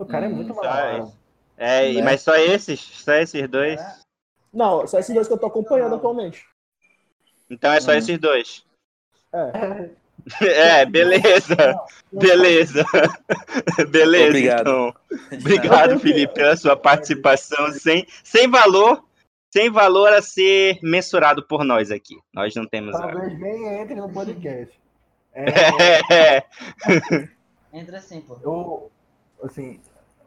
O 0.00 0.06
cara 0.06 0.26
é 0.26 0.28
Hum, 0.28 0.34
muito 0.36 0.54
só 0.54 0.62
maluco. 0.62 1.12
É, 1.56 1.92
Né? 1.92 2.02
mas 2.02 2.22
só 2.22 2.34
esses? 2.36 2.80
Só 2.80 3.12
esses 3.14 3.48
dois? 3.48 3.80
Não, 4.52 4.86
só 4.86 4.98
esses 4.98 5.14
dois 5.14 5.28
que 5.28 5.34
eu 5.34 5.38
tô 5.38 5.46
acompanhando 5.46 5.94
atualmente. 5.94 6.44
Então 7.50 7.72
é 7.72 7.80
só 7.80 7.92
Uhum. 7.92 7.98
esses 7.98 8.18
dois. 8.18 8.64
É. 9.32 9.90
É, 10.42 10.84
beleza. 10.84 11.56
Beleza. 12.12 12.84
Beleza, 13.88 14.26
Obrigado. 14.28 14.60
então. 14.60 14.94
Obrigado, 15.32 15.70
nada. 15.88 15.98
Felipe, 15.98 16.34
pela 16.34 16.54
sua 16.58 16.76
participação 16.76 17.72
sem, 17.72 18.06
sem 18.22 18.46
valor, 18.46 19.02
sem 19.50 19.70
valor 19.70 20.12
a 20.12 20.20
ser 20.20 20.78
mensurado 20.82 21.42
por 21.46 21.64
nós 21.64 21.90
aqui. 21.90 22.18
Nós 22.34 22.54
não 22.54 22.66
temos. 22.66 22.92
Talvez 22.92 23.40
nem 23.40 23.80
entre 23.80 23.94
no 23.94 24.12
podcast. 24.12 24.78
É, 25.32 25.44
É, 26.38 27.28
Entra 27.72 27.96
assim, 27.96 28.20
pô. 28.20 28.36
eu, 28.42 28.90
assim, 29.42 29.80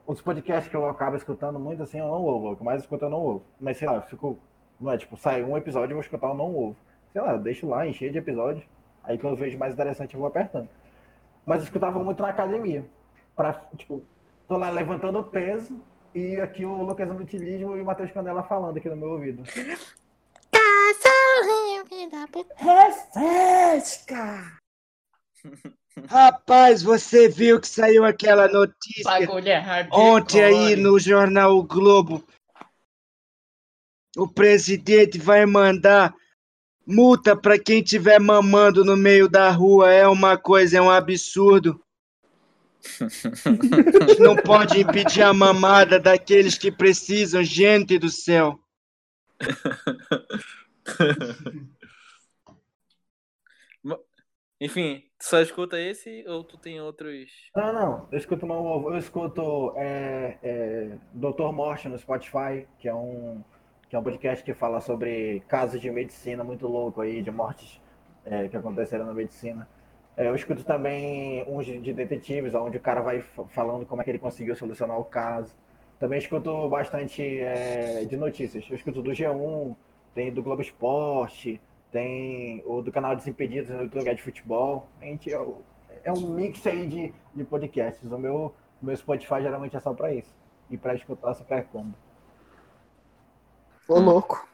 os 0.06 0.22
podcasts 0.22 0.70
que 0.70 0.76
eu 0.76 0.88
acabo 0.88 1.16
escutando 1.16 1.60
muito, 1.60 1.84
assim, 1.84 2.00
eu 2.00 2.08
não 2.08 2.22
ouvo. 2.22 2.52
O 2.52 2.56
que 2.56 2.64
mais 2.64 2.82
escuto 2.82 3.06
eu 3.06 3.10
não 3.10 3.20
ouvo. 3.20 3.46
Mas, 3.60 3.78
sei 3.78 3.88
lá, 3.88 3.96
eu 3.96 4.02
fico, 4.04 4.38
não 4.80 4.92
é, 4.92 4.98
tipo, 4.98 5.16
sai 5.18 5.44
um 5.44 5.58
episódio 5.58 5.92
eu 5.92 5.96
vou 5.96 6.02
escutar, 6.02 6.28
eu 6.28 6.36
não 6.36 6.54
ouvo. 6.54 6.76
Sei 7.12 7.22
lá, 7.22 7.34
eu 7.34 7.40
deixo 7.40 7.68
lá, 7.68 7.88
encher 7.88 8.12
de 8.12 8.18
episódios. 8.18 8.66
Aí 9.04 9.18
quando 9.18 9.34
eu 9.34 9.40
vejo 9.40 9.58
mais 9.58 9.74
interessante 9.74 10.14
eu 10.14 10.20
vou 10.20 10.28
apertando. 10.28 10.70
Mas 11.46 11.60
eu 11.60 11.66
escutava 11.66 12.04
muito 12.04 12.22
na 12.22 12.30
academia. 12.30 12.86
Pra, 13.36 13.54
tipo, 13.78 14.04
tô 14.48 14.58
lá 14.58 14.70
levantando 14.70 15.24
peso 15.24 15.80
e 16.14 16.40
aqui 16.40 16.66
o 16.66 16.84
Lucas 16.84 17.08
no 17.08 17.20
utilismo 17.20 17.76
e 17.76 17.82
o 17.82 17.86
Matheus 17.86 18.12
Canela 18.12 18.44
falando 18.44 18.78
aqui 18.78 18.90
no 18.90 18.96
meu 18.96 19.10
ouvido. 19.10 19.44
Refresca! 22.58 24.58
Rapaz, 26.10 26.82
você 26.82 27.30
viu 27.30 27.60
que 27.60 27.68
saiu 27.68 28.04
aquela 28.04 28.48
notícia 28.48 29.12
é 29.12 29.88
ontem 29.92 30.44
aí 30.44 30.76
no 30.76 31.00
jornal 31.00 31.58
O 31.58 31.64
Globo? 31.64 32.24
O 34.18 34.28
presidente 34.28 35.20
vai 35.20 35.46
mandar 35.46 36.14
multa 36.86 37.36
para 37.36 37.60
quem 37.60 37.80
estiver 37.80 38.20
mamando 38.20 38.84
no 38.84 38.98
meio 38.98 39.30
da 39.30 39.52
rua. 39.52 39.92
É 39.92 40.08
uma 40.08 40.38
coisa, 40.38 40.78
é 40.78 40.82
um 40.82 40.90
absurdo. 40.90 41.80
A 43.02 44.08
gente 44.08 44.20
não 44.20 44.36
pode 44.36 44.80
impedir 44.80 45.22
a 45.22 45.34
mamada 45.34 46.00
daqueles 46.00 46.58
que 46.58 46.72
precisam, 46.72 47.44
gente 47.44 47.98
do 47.98 48.10
céu. 48.10 48.60
Enfim, 54.60 55.04
só 55.30 55.40
escuta 55.42 55.80
esse 55.80 56.26
ou 56.28 56.44
tu 56.44 56.58
tem 56.58 56.82
outros? 56.82 57.52
Não, 57.56 57.72
não, 57.72 58.08
eu 58.12 58.18
escuto 58.18 58.46
uma, 58.46 58.56
eu 58.92 58.98
escuto 58.98 59.74
é, 59.78 60.38
é, 60.42 60.98
Dr. 61.14 61.52
Morte 61.52 61.88
no 61.88 61.98
Spotify, 61.98 62.68
que 62.80 62.88
é 62.88 62.94
um 62.96 63.44
que 63.90 63.96
é 63.96 64.00
um 64.00 64.04
podcast 64.04 64.44
que 64.44 64.56
fala 64.56 64.82
sobre 64.82 65.42
casos 65.48 65.80
de 65.80 65.92
medicina 65.92 66.44
muito 66.44 66.68
louco 66.68 67.00
aí, 67.02 67.22
de 67.22 67.30
mortes 67.30 67.80
é, 68.26 68.48
que 68.48 68.58
aconteceram 68.58 69.06
na 69.06 69.14
medicina. 69.14 69.68
É, 70.18 70.28
eu 70.28 70.36
escuto 70.36 70.64
também 70.64 71.44
uns 71.48 71.66
de 71.68 71.80
de 71.80 71.94
detetives, 71.94 72.56
onde 72.56 72.78
o 72.78 72.82
cara 72.82 73.02
vai 73.02 73.22
fa- 73.22 73.46
falando 73.50 73.86
como 73.86 74.02
é 74.02 74.04
que 74.04 74.10
ele 74.12 74.20
conseguiu 74.20 74.56
solucionar 74.56 74.98
o 75.00 75.06
caso. 75.06 75.56
Também 76.00 76.18
escuto 76.20 76.68
bastante 76.70 77.22
é, 77.40 78.04
de 78.06 78.18
notícias. 78.18 78.66
Eu 78.70 78.76
escuto 78.76 79.02
do 79.02 79.12
G1, 79.12 79.76
tem 80.16 80.34
do 80.34 80.42
Globo 80.44 80.62
Esporte, 80.64 81.62
tem 81.94 82.64
o 82.66 82.82
do 82.82 82.92
canal 82.92 83.16
Desimpedidos 83.16 83.70
no 83.70 83.84
YouTube 83.84 84.10
é 84.10 84.14
de 84.16 84.24
futebol. 84.24 84.90
A 85.00 85.06
gente 85.06 85.32
é, 85.32 85.38
é 86.04 86.12
um 86.12 86.28
mix 86.28 86.66
aí 86.66 86.88
de, 86.88 87.14
de 87.34 87.44
podcasts. 87.46 88.12
O 88.12 88.18
meu, 88.18 88.54
o 88.82 88.86
meu 88.86 88.98
Spotify 88.98 89.42
geralmente 89.42 89.78
é 89.78 89.80
só 89.80 89.94
pra 89.94 90.14
isso. 90.14 90.36
E 90.70 90.78
pra 90.78 90.96
escutar 90.96 91.36
Super 91.36 91.64
Combo. 91.66 91.96
Ô, 93.88 94.00
louco. 94.00 94.48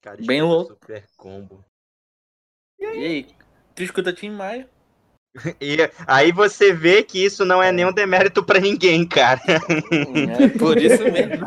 Cara, 0.00 0.18
Bem 0.26 0.42
louco. 0.42 0.72
Super 0.72 1.06
combo. 1.16 1.64
E 2.78 2.84
aí? 2.84 3.26
Tu 3.74 3.84
escuta 3.84 4.12
Tim 4.12 4.30
Maia? 4.30 4.68
E 5.60 5.78
aí 6.06 6.30
você 6.30 6.74
vê 6.74 7.02
que 7.02 7.24
isso 7.24 7.42
não 7.42 7.62
é 7.62 7.72
nenhum 7.72 7.90
demérito 7.90 8.44
pra 8.44 8.60
ninguém, 8.60 9.08
cara. 9.08 9.40
É 9.46 10.58
por 10.58 10.76
isso 10.76 11.02
mesmo. 11.04 11.46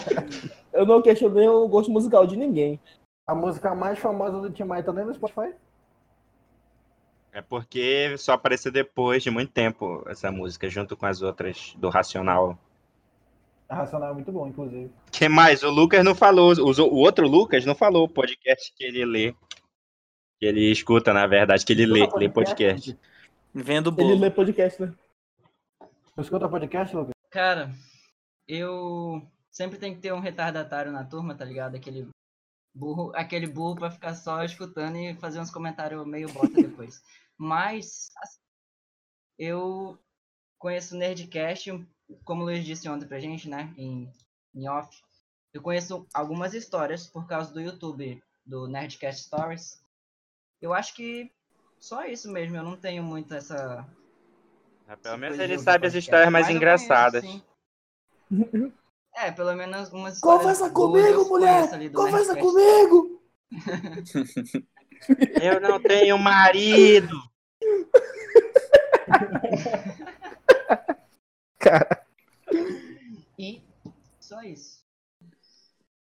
Eu 0.72 0.86
não 0.86 1.02
questionei 1.02 1.46
o 1.46 1.68
gosto 1.68 1.90
musical 1.90 2.26
de 2.26 2.34
ninguém. 2.34 2.80
A 3.30 3.34
música 3.34 3.76
mais 3.76 3.96
famosa 3.96 4.40
do 4.40 4.50
Tim 4.50 4.64
Maia 4.64 4.82
tá 4.82 4.90
do 4.90 5.14
Spotify? 5.14 5.54
É 7.32 7.40
porque 7.40 8.18
só 8.18 8.32
apareceu 8.32 8.72
depois 8.72 9.22
de 9.22 9.30
muito 9.30 9.52
tempo 9.52 10.02
essa 10.08 10.32
música, 10.32 10.68
junto 10.68 10.96
com 10.96 11.06
as 11.06 11.22
outras 11.22 11.72
do 11.78 11.88
Racional. 11.88 12.58
A 13.68 13.76
Racional 13.76 14.10
é 14.10 14.14
muito 14.14 14.32
bom, 14.32 14.48
inclusive. 14.48 14.90
que 15.12 15.28
mais? 15.28 15.62
O 15.62 15.70
Lucas 15.70 16.04
não 16.04 16.12
falou, 16.12 16.52
o 16.58 16.96
outro 16.96 17.28
Lucas 17.28 17.64
não 17.64 17.72
falou 17.72 18.06
o 18.06 18.08
podcast 18.08 18.74
que 18.76 18.82
ele 18.82 19.04
lê. 19.04 19.32
Que 20.40 20.46
ele 20.46 20.68
escuta, 20.68 21.12
na 21.14 21.24
verdade, 21.28 21.64
que 21.64 21.72
ele 21.72 21.86
lê, 21.86 22.08
lê 22.16 22.28
podcast. 22.28 22.98
Vendo 23.54 23.90
Ele 23.90 24.08
bolo. 24.08 24.20
lê 24.22 24.30
podcast, 24.30 24.82
né? 24.82 24.92
Tu 26.16 26.20
escuta 26.20 26.48
podcast, 26.48 26.96
Lucas? 26.96 27.12
Cara, 27.30 27.70
eu 28.48 29.22
sempre 29.52 29.78
tenho 29.78 29.94
que 29.94 30.00
ter 30.00 30.12
um 30.12 30.18
retardatário 30.18 30.90
na 30.90 31.04
turma, 31.04 31.32
tá 31.32 31.44
ligado? 31.44 31.76
Aquele 31.76 32.08
burro, 32.74 33.12
aquele 33.14 33.46
burro 33.46 33.76
pra 33.76 33.90
ficar 33.90 34.14
só 34.14 34.44
escutando 34.44 34.96
e 34.96 35.14
fazer 35.16 35.40
uns 35.40 35.50
comentários 35.50 36.06
meio 36.06 36.32
bota 36.32 36.54
depois. 36.54 37.02
Mas 37.36 38.10
assim, 38.18 38.40
eu 39.38 39.98
conheço 40.58 40.94
o 40.94 40.98
Nerdcast, 40.98 41.86
como 42.24 42.42
o 42.42 42.44
Luiz 42.44 42.64
disse 42.64 42.88
ontem 42.88 43.06
pra 43.06 43.20
gente, 43.20 43.48
né? 43.48 43.72
Em, 43.76 44.12
em 44.54 44.68
off. 44.68 45.02
Eu 45.52 45.62
conheço 45.62 46.06
algumas 46.12 46.54
histórias 46.54 47.06
por 47.06 47.26
causa 47.26 47.52
do 47.52 47.60
YouTube, 47.60 48.22
do 48.44 48.68
Nerdcast 48.68 49.24
Stories. 49.24 49.82
Eu 50.60 50.74
acho 50.74 50.94
que 50.94 51.32
só 51.78 52.04
isso 52.04 52.30
mesmo, 52.30 52.56
eu 52.56 52.62
não 52.62 52.76
tenho 52.76 53.02
muito 53.02 53.34
essa 53.34 53.88
Pelo 55.02 55.18
menos 55.18 55.38
ele 55.38 55.58
sabe 55.58 55.86
as 55.86 55.94
histórias 55.94 56.30
mais 56.30 56.50
engraçadas. 56.50 57.22
conheço, 57.22 57.44
sim. 58.30 58.72
É, 59.14 59.30
pelo 59.30 59.54
menos 59.54 59.92
umas 59.92 60.20
boas 60.20 60.58
comigo, 60.72 61.08
eu 61.08 61.28
mulher! 61.28 61.68
Conversa 61.92 62.36
comigo! 62.36 63.22
Eu 65.40 65.60
não 65.60 65.80
tenho 65.80 66.18
marido. 66.18 67.16
Cara, 71.58 72.06
E 73.38 73.62
só 74.20 74.42
isso. 74.42 74.84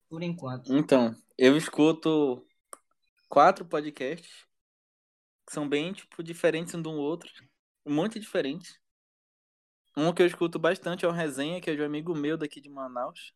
Por 0.08 0.22
enquanto. 0.22 0.74
Então, 0.74 1.14
eu 1.36 1.54
escuto 1.56 2.44
quatro 3.28 3.64
podcasts 3.64 4.46
que 5.46 5.52
são 5.52 5.68
bem, 5.68 5.92
tipo, 5.92 6.22
diferentes 6.22 6.74
um 6.74 6.82
do 6.82 6.90
outro. 6.90 7.30
Muito 7.86 8.20
diferentes. 8.20 8.78
Um 9.98 10.12
que 10.12 10.22
eu 10.22 10.26
escuto 10.26 10.58
bastante 10.58 11.04
é 11.04 11.08
o 11.08 11.12
Resenha, 11.12 11.60
que 11.60 11.70
é 11.70 11.74
de 11.74 11.82
um 11.82 11.86
amigo 11.86 12.14
meu 12.14 12.36
daqui 12.36 12.60
de 12.60 12.68
Manaus. 12.70 13.32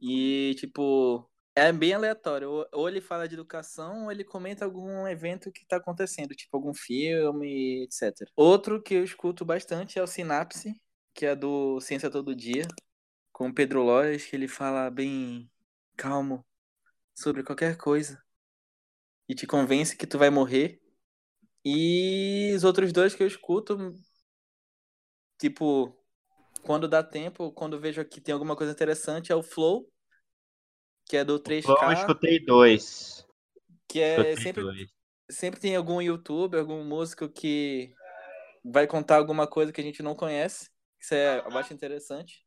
E, 0.00 0.54
tipo, 0.58 1.30
é 1.54 1.72
bem 1.72 1.94
aleatório. 1.94 2.66
Ou- 2.72 2.88
ele 2.88 3.00
fala 3.00 3.28
de 3.28 3.34
educação, 3.34 4.04
ou 4.04 4.12
ele 4.12 4.24
comenta 4.24 4.64
algum 4.64 5.06
evento 5.08 5.52
que 5.52 5.66
tá 5.66 5.76
acontecendo, 5.76 6.34
tipo 6.34 6.56
algum 6.56 6.74
filme, 6.74 7.84
etc. 7.84 8.30
Outro 8.36 8.82
que 8.82 8.94
eu 8.94 9.04
escuto 9.04 9.44
bastante 9.44 9.98
é 9.98 10.02
o 10.02 10.06
Sinapse, 10.06 10.74
que 11.14 11.26
é 11.26 11.36
do 11.36 11.80
Ciência 11.80 12.10
Todo 12.10 12.34
Dia, 12.34 12.66
com 13.32 13.48
o 13.48 13.54
Pedro 13.54 13.82
Lois, 13.82 14.26
que 14.26 14.36
ele 14.36 14.48
fala 14.48 14.90
bem 14.90 15.50
calmo 15.96 16.44
sobre 17.14 17.42
qualquer 17.44 17.76
coisa 17.78 18.22
e 19.28 19.34
te 19.34 19.46
convence 19.46 19.96
que 19.96 20.06
tu 20.06 20.18
vai 20.18 20.30
morrer. 20.30 20.80
E 21.64 22.52
os 22.56 22.64
outros 22.64 22.92
dois 22.92 23.14
que 23.14 23.22
eu 23.22 23.26
escuto, 23.26 23.94
tipo, 25.42 25.92
quando 26.62 26.86
dá 26.86 27.02
tempo, 27.02 27.50
quando 27.50 27.80
vejo 27.80 28.04
que 28.04 28.20
tem 28.20 28.32
alguma 28.32 28.54
coisa 28.54 28.72
interessante, 28.72 29.32
é 29.32 29.34
o 29.34 29.42
Flow, 29.42 29.90
que 31.04 31.16
é 31.16 31.24
do 31.24 31.40
3K, 31.40 31.62
Flow, 31.62 31.82
eu 31.82 31.92
escutei 31.92 32.44
dois. 32.44 33.26
que 33.88 34.00
é 34.00 34.36
sempre, 34.36 34.62
dois. 34.62 34.88
sempre 35.28 35.58
tem 35.58 35.74
algum 35.74 36.00
youtuber, 36.00 36.60
algum 36.60 36.84
músico 36.84 37.28
que 37.28 37.92
vai 38.64 38.86
contar 38.86 39.16
alguma 39.16 39.44
coisa 39.48 39.72
que 39.72 39.80
a 39.80 39.84
gente 39.84 40.00
não 40.00 40.14
conhece. 40.14 40.70
Isso 41.00 41.14
é 41.14 41.40
acho 41.40 41.74
interessante. 41.74 42.46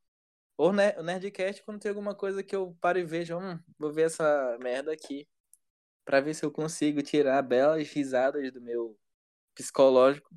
Ou 0.57 0.69
o 0.69 1.03
Nerdcast, 1.03 1.63
quando 1.63 1.81
tem 1.81 1.89
alguma 1.89 2.15
coisa 2.15 2.41
que 2.41 2.55
eu 2.55 2.77
paro 2.79 2.97
e 2.97 3.03
vejo, 3.03 3.37
hum, 3.37 3.59
vou 3.77 3.91
ver 3.91 4.03
essa 4.03 4.57
merda 4.61 4.93
aqui. 4.93 5.27
Pra 6.05 6.21
ver 6.21 6.33
se 6.33 6.45
eu 6.45 6.51
consigo 6.51 7.01
tirar 7.01 7.41
belas 7.41 7.85
risadas 7.89 8.53
do 8.53 8.61
meu 8.61 8.97
psicológico. 9.53 10.33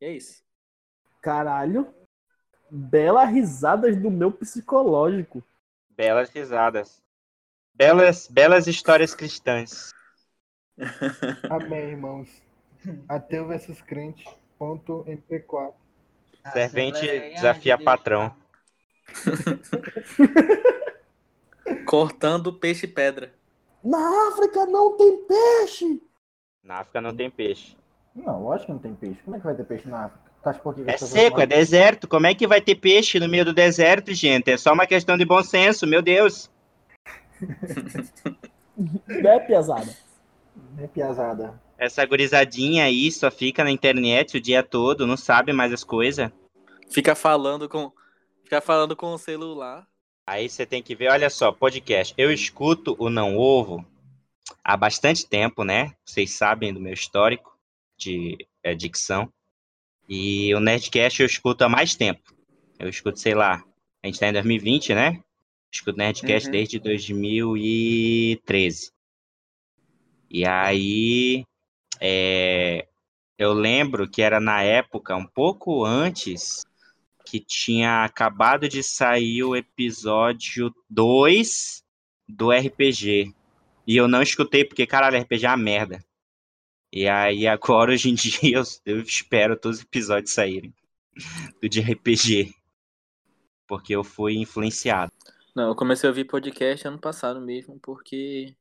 E 0.00 0.06
é 0.06 0.12
isso. 0.16 0.42
Caralho. 1.22 1.94
Bela 2.70 3.24
risadas 3.24 3.96
do 3.96 4.10
meu 4.10 4.32
psicológico. 4.32 5.42
Belas 5.90 6.28
risadas. 6.30 7.00
Belas, 7.74 8.26
belas 8.26 8.66
histórias 8.66 9.14
cristãs. 9.14 9.92
Amém, 11.48 11.90
irmãos. 11.90 12.28
Ateu 13.08 13.46
versus 13.46 13.80
crente. 13.80 14.28
Ponto 14.58 15.04
MP4. 15.04 15.72
Servente 16.52 17.06
desafia 17.34 17.78
patrão. 17.78 18.34
Cortando 21.86 22.52
peixe 22.52 22.86
e 22.86 22.88
pedra. 22.88 23.32
Na 23.84 24.28
África 24.28 24.66
não 24.66 24.96
tem 24.96 25.24
peixe! 25.24 26.02
Na 26.62 26.78
África 26.78 27.00
não 27.00 27.14
tem 27.14 27.30
peixe. 27.30 27.76
Não, 28.14 28.42
lógico 28.42 28.66
que 28.66 28.72
não 28.72 28.78
tem 28.78 28.94
peixe. 28.94 29.20
Como 29.24 29.36
é 29.36 29.38
que 29.38 29.44
vai 29.44 29.54
ter 29.54 29.64
peixe 29.64 29.88
na 29.88 30.04
África? 30.04 30.32
Que 30.42 30.90
É 30.90 30.96
seco, 30.96 31.40
é 31.40 31.46
deserto. 31.46 32.08
Como 32.08 32.26
é 32.26 32.34
que 32.34 32.48
vai 32.48 32.60
ter 32.60 32.74
peixe 32.74 33.20
no 33.20 33.28
meio 33.28 33.44
do 33.44 33.52
deserto, 33.52 34.12
gente? 34.12 34.50
É 34.50 34.56
só 34.56 34.72
uma 34.72 34.86
questão 34.86 35.16
de 35.16 35.24
bom 35.24 35.42
senso, 35.42 35.86
meu 35.86 36.02
Deus. 36.02 36.50
Né, 39.06 39.38
piazada? 39.40 39.94
É 40.78 40.86
piazada. 40.86 41.60
Essa 41.76 42.04
gurizadinha 42.06 42.84
aí 42.84 43.12
só 43.12 43.30
fica 43.30 43.62
na 43.62 43.70
internet 43.70 44.36
o 44.36 44.40
dia 44.40 44.62
todo, 44.62 45.06
não 45.06 45.16
sabe 45.16 45.52
mais 45.52 45.72
as 45.72 45.84
coisas. 45.84 46.30
Fica 46.90 47.14
falando 47.14 47.68
com. 47.68 47.92
Fica 48.42 48.60
falando 48.62 48.96
com 48.96 49.12
o 49.12 49.18
celular. 49.18 49.86
Aí 50.26 50.48
você 50.48 50.64
tem 50.64 50.82
que 50.82 50.94
ver, 50.94 51.10
olha 51.10 51.28
só, 51.28 51.52
podcast. 51.52 52.14
Eu 52.16 52.32
escuto 52.32 52.96
o 52.98 53.10
Não 53.10 53.36
Ovo 53.36 53.84
há 54.64 54.76
bastante 54.76 55.28
tempo, 55.28 55.64
né? 55.64 55.92
Vocês 56.04 56.30
sabem 56.32 56.72
do 56.72 56.80
meu 56.80 56.94
histórico 56.94 57.51
de 58.02 58.46
eh, 58.62 58.74
dicção. 58.74 59.32
E 60.08 60.54
o 60.54 60.60
Nerdcast 60.60 61.20
eu 61.20 61.26
escuto 61.26 61.64
há 61.64 61.68
mais 61.68 61.94
tempo. 61.94 62.34
Eu 62.78 62.88
escuto, 62.88 63.18
sei 63.18 63.34
lá, 63.34 63.62
a 64.02 64.06
gente 64.06 64.18
tá 64.18 64.28
em 64.28 64.32
2020, 64.32 64.94
né? 64.94 65.22
Escuto 65.72 65.98
Nerdcast 65.98 66.46
Uhum. 66.46 66.52
desde 66.52 66.78
2013. 66.78 68.92
E 70.28 70.46
aí, 70.46 71.44
é, 72.00 72.86
eu 73.38 73.52
lembro 73.52 74.08
que 74.08 74.22
era 74.22 74.40
na 74.40 74.62
época, 74.62 75.16
um 75.16 75.26
pouco 75.26 75.84
antes, 75.84 76.64
que 77.24 77.40
tinha 77.40 78.04
acabado 78.04 78.68
de 78.68 78.82
sair 78.82 79.42
o 79.44 79.56
episódio 79.56 80.74
2 80.88 81.82
do 82.28 82.50
RPG. 82.50 83.32
E 83.86 83.96
eu 83.96 84.08
não 84.08 84.22
escutei, 84.22 84.64
porque, 84.64 84.86
caralho, 84.86 85.18
RPG 85.18 85.46
é 85.46 85.48
uma 85.48 85.56
merda. 85.56 86.04
E 86.94 87.08
aí, 87.08 87.46
agora, 87.46 87.90
hoje 87.90 88.10
em 88.10 88.14
dia, 88.14 88.58
eu, 88.58 88.62
eu 88.84 89.00
espero 89.00 89.58
todos 89.58 89.78
os 89.78 89.84
episódios 89.84 90.32
saírem 90.32 90.74
do 91.60 91.68
de 91.68 91.80
RPG. 91.80 92.54
Porque 93.66 93.96
eu 93.96 94.04
fui 94.04 94.34
influenciado. 94.34 95.10
Não, 95.56 95.68
eu 95.68 95.74
comecei 95.74 96.06
a 96.06 96.10
ouvir 96.10 96.26
podcast 96.26 96.86
ano 96.86 97.00
passado 97.00 97.40
mesmo, 97.40 97.80
porque. 97.80 98.54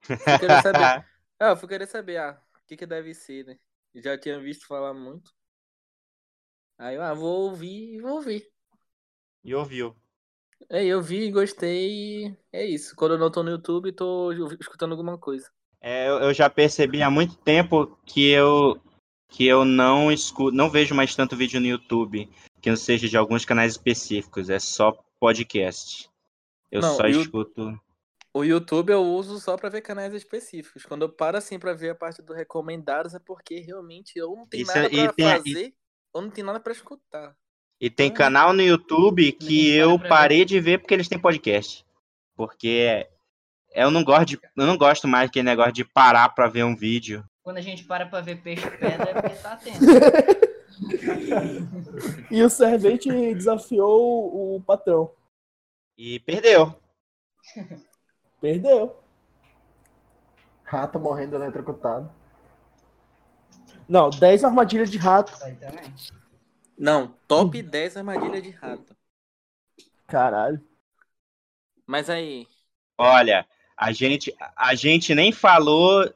Fui 0.00 0.16
querer 0.16 0.62
saber. 0.62 0.84
Ah, 0.84 1.04
eu 1.50 1.56
fui 1.56 1.68
querer 1.68 1.86
saber, 1.86 2.16
ah, 2.16 2.42
o 2.56 2.66
que 2.66 2.78
que 2.78 2.86
deve 2.86 3.12
ser, 3.12 3.44
né? 3.44 3.58
Já 3.94 4.16
tinha 4.16 4.40
visto 4.40 4.66
falar 4.66 4.94
muito. 4.94 5.34
Aí 6.78 6.96
eu, 6.96 7.02
ah, 7.02 7.12
vou 7.12 7.50
ouvir 7.50 7.96
e 7.96 8.00
vou 8.00 8.12
ouvir. 8.12 8.50
E 9.44 9.54
ouviu. 9.54 9.94
Aí 10.70 10.88
eu 10.88 11.02
vi, 11.02 11.30
gostei 11.30 12.24
e 12.24 12.36
é 12.50 12.64
isso. 12.64 12.96
Quando 12.96 13.12
eu 13.14 13.18
não 13.18 13.30
tô 13.30 13.42
no 13.42 13.50
YouTube, 13.50 13.92
tô 13.92 14.32
escutando 14.58 14.92
alguma 14.92 15.18
coisa. 15.18 15.50
É, 15.82 16.08
eu, 16.08 16.32
já 16.32 16.48
percebi 16.48 17.02
há 17.02 17.10
muito 17.10 17.36
tempo 17.36 17.98
que 18.06 18.28
eu 18.30 18.80
que 19.28 19.46
eu 19.46 19.64
não 19.64 20.12
escuto, 20.12 20.54
não 20.54 20.68
vejo 20.68 20.94
mais 20.94 21.14
tanto 21.16 21.34
vídeo 21.34 21.58
no 21.58 21.66
YouTube 21.66 22.28
que 22.60 22.68
não 22.68 22.76
seja 22.76 23.08
de 23.08 23.16
alguns 23.16 23.44
canais 23.46 23.72
específicos, 23.72 24.50
é 24.50 24.58
só 24.58 24.92
podcast. 25.18 26.08
Eu 26.70 26.82
Não, 26.82 26.94
só 26.96 27.06
e 27.08 27.12
escuto. 27.12 27.80
O 28.34 28.44
YouTube 28.44 28.90
eu 28.92 29.02
uso 29.02 29.40
só 29.40 29.56
pra 29.56 29.68
ver 29.70 29.80
canais 29.80 30.12
específicos. 30.14 30.84
Quando 30.84 31.02
eu 31.02 31.08
paro 31.08 31.36
assim 31.38 31.58
pra 31.58 31.72
ver 31.72 31.90
a 31.90 31.94
parte 31.94 32.22
do 32.22 32.32
recomendados 32.34 33.14
é 33.14 33.18
porque 33.18 33.58
realmente 33.60 34.12
eu 34.18 34.34
não 34.36 34.46
tenho 34.46 34.62
Isso 34.64 34.74
nada 34.74 34.86
é- 34.88 34.92
e 34.94 35.04
pra 35.04 35.12
tem- 35.14 35.26
fazer, 35.26 35.74
ou 36.12 36.22
não 36.22 36.30
tenho 36.30 36.46
nada 36.46 36.60
pra 36.60 36.72
escutar. 36.72 37.34
E 37.80 37.90
tem 37.90 38.10
Ah. 38.10 38.14
canal 38.14 38.52
no 38.52 38.62
YouTube 38.62 39.32
que 39.32 39.70
para 39.70 39.78
eu 39.78 39.98
pra 39.98 40.02
ver. 40.02 40.08
parei 40.08 40.44
de 40.44 40.60
ver 40.60 40.78
porque 40.78 40.94
eles 40.94 41.08
têm 41.08 41.18
podcast. 41.18 41.84
Porque 42.36 43.08
eu 43.74 43.90
não 43.90 44.04
gosto 44.04 44.26
de, 44.26 44.40
eu 44.56 44.66
não 44.66 44.76
gosto 44.76 45.08
mais 45.08 45.28
daquele 45.28 45.48
negócio 45.48 45.72
de 45.72 45.84
parar 45.84 46.28
pra 46.30 46.48
ver 46.48 46.64
um 46.64 46.76
vídeo. 46.76 47.24
Quando 47.42 47.58
a 47.58 47.60
gente 47.60 47.84
para 47.84 48.06
pra 48.06 48.20
ver 48.20 48.40
peixe 48.40 48.68
pedra 48.70 49.10
é 49.10 49.14
porque 49.20 49.36
tá 49.36 49.52
atento. 49.52 49.78
E 52.30 52.42
o 52.42 52.48
servente 52.48 53.08
desafiou 53.34 54.56
o 54.56 54.60
patrão. 54.62 55.12
E 55.96 56.18
perdeu. 56.20 56.74
Perdeu. 58.40 58.96
Rato 60.64 60.98
morrendo 60.98 61.36
eletrocutado. 61.36 62.10
Não, 63.86 64.08
10 64.10 64.44
armadilhas 64.44 64.90
de 64.90 64.96
rato. 64.96 65.38
Também. 65.38 65.94
Não, 66.76 67.14
top 67.28 67.62
10 67.62 67.98
armadilha 67.98 68.40
de 68.40 68.50
rato. 68.50 68.96
Caralho. 70.08 70.60
Mas 71.86 72.08
aí, 72.08 72.46
Olha, 73.04 73.46
a 73.82 73.90
gente, 73.90 74.32
a 74.56 74.74
gente 74.76 75.12
nem 75.12 75.32
falou 75.32 76.08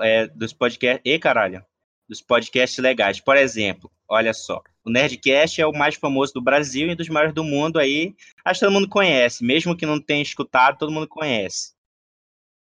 é, 0.00 0.28
dos 0.28 0.52
podcasts. 0.52 1.02
E 1.04 1.18
caralho, 1.18 1.64
dos 2.08 2.22
podcasts 2.22 2.78
legais. 2.78 3.20
Por 3.20 3.36
exemplo, 3.36 3.90
olha 4.08 4.32
só. 4.32 4.62
O 4.84 4.90
Nerdcast 4.90 5.60
é 5.60 5.66
o 5.66 5.72
mais 5.72 5.96
famoso 5.96 6.32
do 6.34 6.40
Brasil 6.40 6.88
e 6.88 6.94
dos 6.94 7.08
maiores 7.08 7.34
do 7.34 7.42
mundo 7.42 7.80
aí. 7.80 8.14
Acho 8.44 8.60
que 8.60 8.66
todo 8.66 8.72
mundo 8.72 8.88
conhece. 8.88 9.44
Mesmo 9.44 9.76
que 9.76 9.84
não 9.84 10.00
tenha 10.00 10.22
escutado, 10.22 10.78
todo 10.78 10.92
mundo 10.92 11.08
conhece. 11.08 11.72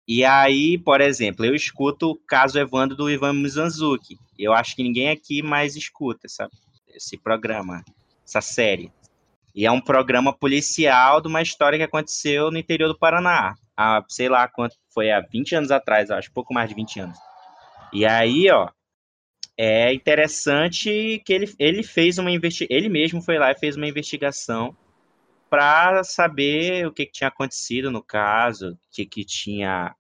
E 0.07 0.25
aí, 0.25 0.79
por 0.79 1.03
exemplo, 1.03 1.45
eu 1.45 1.55
escuto 1.55 2.13
o 2.13 2.17
caso 2.17 2.59
Evandro 2.59 2.97
do 2.97 3.11
Ivan 3.11 3.35
Mizanzuki. 3.35 4.17
Eu 4.39 4.55
acho 4.55 4.75
que 4.75 4.83
ninguém 4.83 5.11
aqui 5.11 5.43
mais 5.43 5.77
escuta 5.77 6.27
essa, 6.27 6.49
esse 6.89 7.19
programa, 7.19 7.85
essa 8.27 8.41
série. 8.41 8.91
E 9.55 9.67
é 9.67 9.71
um 9.71 9.83
programa 9.83 10.33
policial 10.33 11.21
de 11.21 11.29
uma 11.29 11.43
história 11.43 11.79
que 11.79 11.85
aconteceu 11.85 12.51
no 12.51 12.59
interior 12.59 12.89
do 12.89 12.99
Paraná. 12.99 13.55
Há, 13.79 14.05
sei 14.09 14.29
lá 14.29 14.49
quanto 14.49 14.77
foi, 14.95 15.13
há 15.13 15.21
20 15.21 15.55
anos 15.57 15.71
atrás, 15.73 16.11
acho, 16.11 16.33
pouco 16.33 16.55
mais 16.55 16.69
de 16.71 16.77
20 16.77 17.01
anos. 17.01 17.19
E 17.93 18.07
aí, 18.07 18.51
ó, 18.51 18.69
é 19.59 19.93
interessante 19.93 21.23
que 21.25 21.33
ele, 21.33 21.53
ele 21.59 21.83
fez 21.83 22.19
uma 22.19 22.31
investigação, 22.31 22.77
ele 22.77 22.89
mesmo 22.89 23.23
foi 23.23 23.39
lá 23.39 23.51
e 23.53 23.59
fez 23.59 23.77
uma 23.77 23.89
investigação 23.89 24.77
para 25.51 26.05
saber 26.05 26.87
o 26.87 26.93
que, 26.93 27.07
que 27.07 27.13
tinha 27.13 27.29
acontecido 27.29 27.91
no 27.91 28.03
caso, 28.03 28.73
o 28.73 28.79
que, 28.93 29.07
que 29.07 29.25
tinha. 29.25 29.95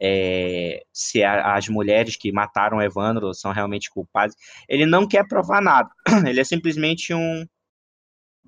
é, 0.00 0.82
se 0.92 1.22
a- 1.24 1.56
as 1.56 1.68
mulheres 1.68 2.16
que 2.16 2.32
mataram 2.32 2.82
Evandro 2.82 3.34
são 3.34 3.52
realmente 3.52 3.90
culpadas. 3.90 4.36
Ele 4.68 4.86
não 4.86 5.08
quer 5.08 5.26
provar 5.28 5.62
nada. 5.62 5.90
Ele 6.28 6.40
é 6.40 6.44
simplesmente 6.44 7.14
um, 7.14 7.46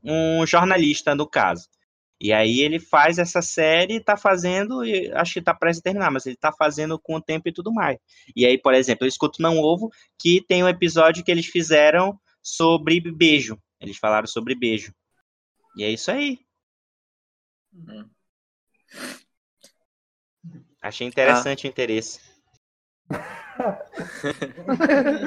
um 0.02 0.46
jornalista 0.46 1.14
no 1.14 1.28
caso. 1.28 1.68
E 2.20 2.32
aí 2.32 2.60
ele 2.60 2.78
faz 2.78 3.18
essa 3.18 3.42
série, 3.42 4.00
tá 4.00 4.16
fazendo, 4.16 4.84
e 4.84 5.12
acho 5.12 5.34
que 5.34 5.42
tá 5.42 5.52
prestes 5.54 5.80
a 5.80 5.82
terminar, 5.82 6.10
mas 6.10 6.26
ele 6.26 6.36
tá 6.36 6.52
fazendo 6.52 6.98
com 6.98 7.16
o 7.16 7.20
tempo 7.20 7.48
e 7.48 7.52
tudo 7.52 7.72
mais. 7.72 7.98
E 8.34 8.46
aí, 8.46 8.56
por 8.56 8.72
exemplo, 8.72 9.04
eu 9.04 9.08
escuto 9.08 9.42
Não 9.42 9.58
Ovo, 9.58 9.90
que 10.18 10.40
tem 10.46 10.62
um 10.62 10.68
episódio 10.68 11.24
que 11.24 11.30
eles 11.30 11.46
fizeram 11.46 12.18
sobre 12.42 13.00
beijo. 13.00 13.58
Eles 13.80 13.98
falaram 13.98 14.26
sobre 14.26 14.54
beijo. 14.54 14.94
E 15.76 15.84
é 15.84 15.90
isso 15.90 16.10
aí. 16.10 16.38
Hum. 17.72 18.08
Achei 20.80 21.06
interessante 21.06 21.66
o 21.66 21.68
interesse. 21.68 22.20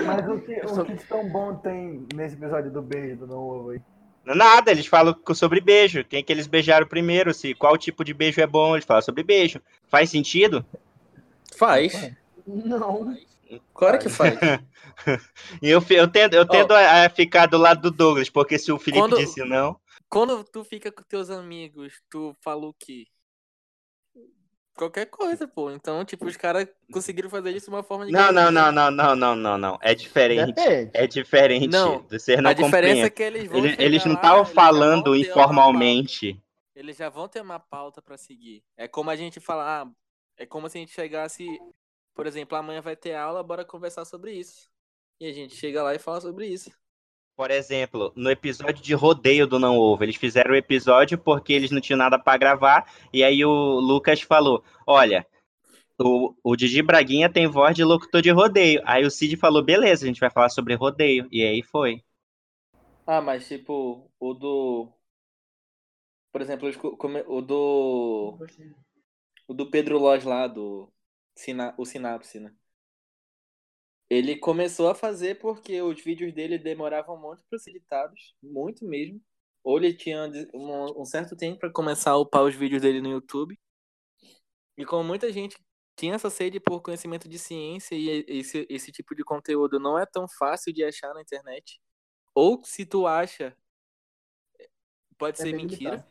Mas 0.05 0.27
o 0.29 0.41
que, 0.41 0.59
o 0.59 0.85
que 0.85 0.93
de 0.93 1.03
tão 1.05 1.29
bom 1.29 1.55
tem 1.57 2.07
nesse 2.13 2.35
episódio 2.35 2.71
do 2.71 2.81
beijo 2.81 3.17
do 3.17 3.27
Não 3.27 3.37
Ovo 3.39 3.71
aí? 3.71 3.81
Nada, 4.35 4.71
eles 4.71 4.85
falam 4.85 5.15
sobre 5.33 5.61
beijo. 5.61 6.03
Quem 6.03 6.23
que 6.23 6.31
eles 6.31 6.47
beijaram 6.47 6.87
primeiro, 6.87 7.33
se 7.33 7.53
qual 7.53 7.77
tipo 7.77 8.03
de 8.03 8.13
beijo 8.13 8.41
é 8.41 8.47
bom, 8.47 8.75
eles 8.75 8.85
falam 8.85 9.01
sobre 9.01 9.23
beijo. 9.23 9.61
Faz 9.87 10.09
sentido? 10.09 10.65
faz. 11.55 12.11
Não. 12.45 13.17
Claro 13.73 13.99
que 13.99 14.09
faz. 14.09 14.37
E 15.61 15.69
eu, 15.69 15.83
eu 15.89 16.07
tendo, 16.07 16.33
eu 16.35 16.45
tendo 16.45 16.73
a, 16.73 17.05
a 17.05 17.09
ficar 17.09 17.45
do 17.45 17.57
lado 17.57 17.81
do 17.81 17.91
Douglas, 17.91 18.29
porque 18.29 18.59
se 18.59 18.71
o 18.71 18.77
Felipe 18.77 19.01
Quando- 19.01 19.17
disse 19.17 19.43
não. 19.43 19.79
Quando 20.09 20.43
tu 20.43 20.63
fica 20.63 20.91
com 20.91 21.03
teus 21.03 21.29
amigos, 21.29 22.01
tu 22.09 22.35
fala 22.41 22.65
o 22.65 22.73
quê? 22.73 23.05
Qualquer 24.77 25.07
coisa, 25.07 25.47
pô. 25.47 25.71
Então, 25.71 26.05
tipo, 26.05 26.25
os 26.25 26.37
caras 26.37 26.67
conseguiram 26.93 27.29
fazer 27.31 27.49
isso 27.49 27.65
de 27.65 27.71
uma 27.71 27.81
forma 27.81 28.05
de. 28.05 28.11
Não, 28.11 28.31
não, 28.31 28.51
não, 28.51 28.71
não, 28.71 28.91
não, 28.91 29.15
não, 29.15 29.35
não, 29.35 29.57
não. 29.57 29.79
É 29.81 29.95
diferente. 29.95 30.53
Depende. 30.53 30.91
É 30.93 31.07
diferente. 31.07 31.67
Não, 31.67 32.05
Você 32.07 32.37
não 32.37 32.51
a 32.51 32.53
diferença 32.53 32.75
compreende. 32.77 33.01
é 33.01 33.09
que 33.09 33.23
eles 33.23 33.47
vão. 33.49 33.57
Eles, 33.57 33.79
eles 33.79 34.05
não 34.05 34.13
estavam 34.13 34.45
falando 34.45 35.15
informalmente. 35.15 36.39
Eles 36.75 36.95
já 36.95 37.09
vão 37.09 37.27
ter 37.27 37.41
uma 37.41 37.59
pauta 37.59 38.03
pra 38.03 38.17
seguir. 38.17 38.63
É 38.77 38.87
como 38.87 39.09
a 39.09 39.15
gente 39.15 39.39
falar. 39.39 39.81
ah, 39.81 39.91
é 40.37 40.45
como 40.45 40.69
se 40.69 40.77
a 40.77 40.81
gente 40.81 40.93
chegasse. 40.93 41.45
Por 42.13 42.27
exemplo, 42.27 42.55
amanhã 42.55 42.79
vai 42.79 42.95
ter 42.95 43.15
aula, 43.15 43.41
bora 43.41 43.65
conversar 43.65 44.05
sobre 44.05 44.33
isso. 44.33 44.69
E 45.19 45.27
a 45.27 45.33
gente 45.33 45.55
chega 45.55 45.81
lá 45.81 45.95
e 45.95 45.99
fala 45.99 46.21
sobre 46.21 46.45
isso. 46.47 46.71
Por 47.37 47.51
exemplo, 47.51 48.11
no 48.15 48.31
episódio 48.31 48.81
de 48.81 48.95
rodeio 48.95 49.45
do 49.45 49.59
Não 49.59 49.77
Ovo, 49.77 50.03
eles 50.03 50.15
fizeram 50.15 50.53
o 50.53 50.55
episódio 50.55 51.19
porque 51.19 51.53
eles 51.53 51.69
não 51.69 51.79
tinham 51.79 51.99
nada 51.99 52.17
pra 52.17 52.35
gravar, 52.35 52.91
e 53.13 53.23
aí 53.23 53.45
o 53.45 53.79
Lucas 53.79 54.19
falou: 54.23 54.63
Olha, 54.87 55.23
o, 55.99 56.33
o 56.43 56.55
Didi 56.55 56.81
Braguinha 56.81 57.31
tem 57.31 57.45
voz 57.45 57.75
de 57.75 57.83
locutor 57.83 58.23
de 58.23 58.31
rodeio. 58.31 58.81
Aí 58.83 59.05
o 59.05 59.11
Cid 59.11 59.37
falou: 59.37 59.63
Beleza, 59.63 60.03
a 60.03 60.07
gente 60.07 60.19
vai 60.19 60.31
falar 60.31 60.49
sobre 60.49 60.73
rodeio. 60.73 61.27
E 61.31 61.43
aí 61.43 61.61
foi. 61.61 62.03
Ah, 63.05 63.21
mas 63.21 63.47
tipo, 63.47 64.09
o 64.19 64.33
do. 64.33 64.91
Por 66.31 66.41
exemplo, 66.41 66.67
o 67.27 67.41
do. 67.41 68.39
O 69.47 69.53
do 69.53 69.69
Pedro 69.69 69.99
Lodge 69.99 70.27
lá, 70.27 70.47
do. 70.47 70.91
O 71.77 71.85
Sinapse, 71.85 72.39
né? 72.39 72.51
Ele 74.09 74.37
começou 74.37 74.89
a 74.89 74.95
fazer 74.95 75.35
porque 75.39 75.81
os 75.81 76.01
vídeos 76.01 76.33
dele 76.33 76.57
demoravam 76.57 77.19
muito 77.19 77.43
para 77.49 77.59
ser 77.59 77.71
editados, 77.71 78.35
muito 78.41 78.85
mesmo. 78.85 79.21
Ou 79.63 79.77
ele 79.77 79.93
tinha 79.93 80.29
um, 80.53 81.01
um 81.01 81.05
certo 81.05 81.35
tempo 81.35 81.59
para 81.59 81.71
começar 81.71 82.11
a 82.11 82.17
upar 82.17 82.43
os 82.43 82.55
vídeos 82.55 82.81
dele 82.81 83.01
no 83.01 83.09
YouTube. 83.09 83.59
E 84.77 84.85
como 84.85 85.03
muita 85.03 85.31
gente 85.31 85.57
tinha 85.97 86.15
essa 86.15 86.29
sede 86.29 86.59
por 86.59 86.81
conhecimento 86.81 87.27
de 87.27 87.37
ciência 87.39 87.95
e 87.95 88.23
esse, 88.27 88.65
esse 88.69 88.91
tipo 88.91 89.15
de 89.15 89.23
conteúdo 89.23 89.79
não 89.79 89.97
é 89.97 90.05
tão 90.05 90.27
fácil 90.27 90.71
de 90.71 90.83
achar 90.83 91.13
na 91.13 91.21
internet. 91.21 91.81
Ou 92.35 92.63
se 92.63 92.85
tu 92.85 93.07
acha, 93.07 93.57
pode 95.17 95.39
É 95.39 95.41
ser 95.41 95.53
mentira. 95.53 96.07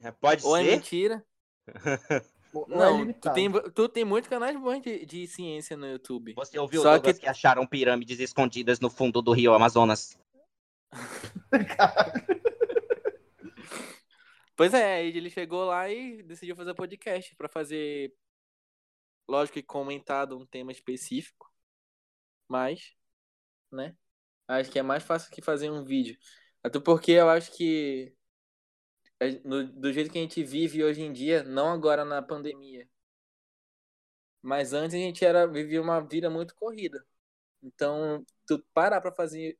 É, 0.00 0.10
Pode 0.10 0.44
Ou 0.44 0.56
é 0.56 0.64
ser? 0.64 0.76
mentira. 0.76 1.26
Ou 1.66 1.66
é 2.10 2.35
Não, 2.52 2.92
tu 2.94 2.98
limitado. 2.98 3.34
tem, 3.34 3.52
tu 3.72 3.88
tem 3.88 4.04
muitos 4.04 4.28
canais 4.28 4.58
bons 4.58 4.80
de, 4.80 5.04
de 5.04 5.26
ciência 5.26 5.76
no 5.76 5.86
YouTube. 5.86 6.32
Você 6.34 6.58
ouviu, 6.58 6.82
Só 6.82 6.98
que- 6.98 7.14
que... 7.14 7.28
acharam 7.28 7.66
pirâmides 7.66 8.18
escondidas 8.20 8.80
no 8.80 8.88
fundo 8.90 9.20
do 9.20 9.32
rio 9.32 9.52
Amazonas? 9.52 10.18
Pois 14.56 14.72
é, 14.72 15.04
ele 15.04 15.28
chegou 15.28 15.66
lá 15.66 15.90
e 15.90 16.22
decidiu 16.22 16.56
fazer 16.56 16.72
podcast 16.72 17.36
pra 17.36 17.46
fazer, 17.46 18.14
lógico 19.28 19.52
que 19.54 19.62
comentado 19.62 20.34
um 20.38 20.46
tema 20.46 20.72
específico, 20.72 21.52
mas, 22.48 22.94
né? 23.70 23.94
Acho 24.48 24.70
que 24.70 24.78
é 24.78 24.82
mais 24.82 25.02
fácil 25.02 25.30
que 25.30 25.42
fazer 25.42 25.70
um 25.70 25.84
vídeo. 25.84 26.16
Até 26.62 26.80
porque 26.80 27.12
eu 27.12 27.28
acho 27.28 27.52
que 27.52 28.14
é, 28.14 28.15
no- 29.44 29.66
do 29.72 29.92
jeito 29.92 30.10
que 30.10 30.18
a 30.18 30.22
gente 30.22 30.42
vive 30.42 30.84
hoje 30.84 31.02
em 31.02 31.12
dia, 31.12 31.42
não 31.42 31.70
agora 31.72 32.04
na 32.04 32.20
pandemia, 32.22 32.88
mas 34.42 34.72
antes 34.72 34.94
a 34.94 34.98
gente 34.98 35.24
era 35.24 35.46
vivia 35.46 35.80
uma 35.82 36.00
vida 36.00 36.30
muito 36.30 36.54
corrida. 36.54 37.04
Então, 37.62 38.24
tu 38.46 38.62
parar 38.74 39.00
pra 39.00 39.12
fazer 39.12 39.58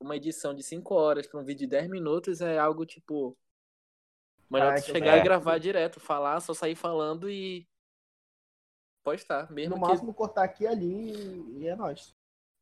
uma 0.00 0.16
edição 0.16 0.54
de 0.54 0.62
5 0.62 0.94
horas 0.94 1.26
pra 1.26 1.40
um 1.40 1.44
vídeo 1.44 1.60
de 1.60 1.66
10 1.68 1.88
minutos 1.88 2.40
é 2.40 2.58
algo 2.58 2.86
tipo 2.86 3.36
melhor 4.50 4.74
Ah, 4.74 4.80
tu 4.80 4.86
chegar 4.92 5.16
é. 5.16 5.20
e 5.20 5.24
gravar 5.24 5.58
direto, 5.58 5.98
falar, 6.00 6.40
só 6.40 6.54
sair 6.54 6.76
falando 6.76 7.28
e 7.28 7.66
postar, 9.02 9.50
mesmo 9.50 9.74
No 9.74 9.82
que 9.82 9.88
máximo 9.88 10.14
cortar 10.14 10.44
aqui 10.44 10.64
e 10.64 10.66
ali 10.66 11.60
e 11.60 11.66
é 11.66 11.74
nóis. 11.74 12.14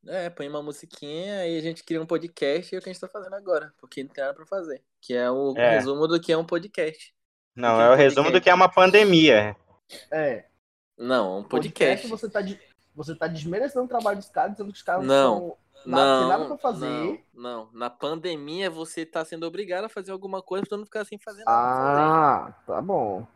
É, 0.09 0.31
põe 0.31 0.49
uma 0.49 0.63
musiquinha 0.63 1.41
aí 1.41 1.59
a 1.59 1.61
gente 1.61 1.83
cria 1.85 2.01
um 2.01 2.07
podcast 2.07 2.73
e 2.73 2.77
é 2.77 2.79
o 2.79 2.83
que 2.83 2.89
a 2.89 2.93
gente 2.93 3.01
tá 3.01 3.09
fazendo 3.09 3.35
agora, 3.35 3.73
porque 3.79 4.03
não 4.03 4.11
tem 4.11 4.23
nada 4.25 4.35
pra 4.35 4.47
fazer, 4.47 4.83
que 5.01 5.15
é 5.15 5.31
o 5.31 5.55
É. 5.57 5.71
resumo 5.77 6.07
do 6.07 6.21
que 6.21 6.33
é 6.33 6.37
um 6.37 6.45
podcast. 6.45 7.15
Não, 7.55 7.81
é 7.81 7.87
é 7.87 7.91
o 7.91 7.93
um 7.93 7.97
resumo 7.97 8.25
do 8.25 8.33
podcast? 8.33 8.45
que 8.45 8.51
é 8.51 8.55
uma 8.55 8.69
pandemia. 8.71 9.57
É. 10.11 10.45
Não, 10.99 11.39
um 11.41 11.45
podcast. 11.45 12.07
Você 12.09 12.29
tá, 12.29 12.41
de- 12.41 12.61
você 12.95 13.15
tá 13.15 13.27
desmerecendo 13.27 13.85
o 13.85 13.89
trabalho 13.89 14.19
dos 14.19 14.29
caras, 14.29 14.53
dizendo 14.53 14.73
que 14.73 14.79
os 14.79 14.83
caras 14.83 15.05
Não. 15.07 15.39
são. 15.39 15.59
Nada, 15.85 16.19
tem 16.21 16.29
nada 16.29 16.39
Não, 16.41 16.49
pra 16.49 16.59
fazer. 16.59 16.87
Não, 16.89 17.19
não. 17.35 17.71
Na 17.73 17.89
pandemia 17.91 18.69
você 18.71 19.07
tá 19.07 19.25
sendo 19.25 19.47
obrigado 19.47 19.85
a 19.85 19.89
fazer 19.89 20.11
alguma 20.11 20.43
coisa 20.43 20.67
pra 20.67 20.77
não 20.79 20.85
ficar 20.85 21.05
sem 21.05 21.19
fazer 21.19 21.45
nada. 21.45 21.53
Ah, 22.49 22.53
tá 22.67 22.81
bom. 22.83 23.27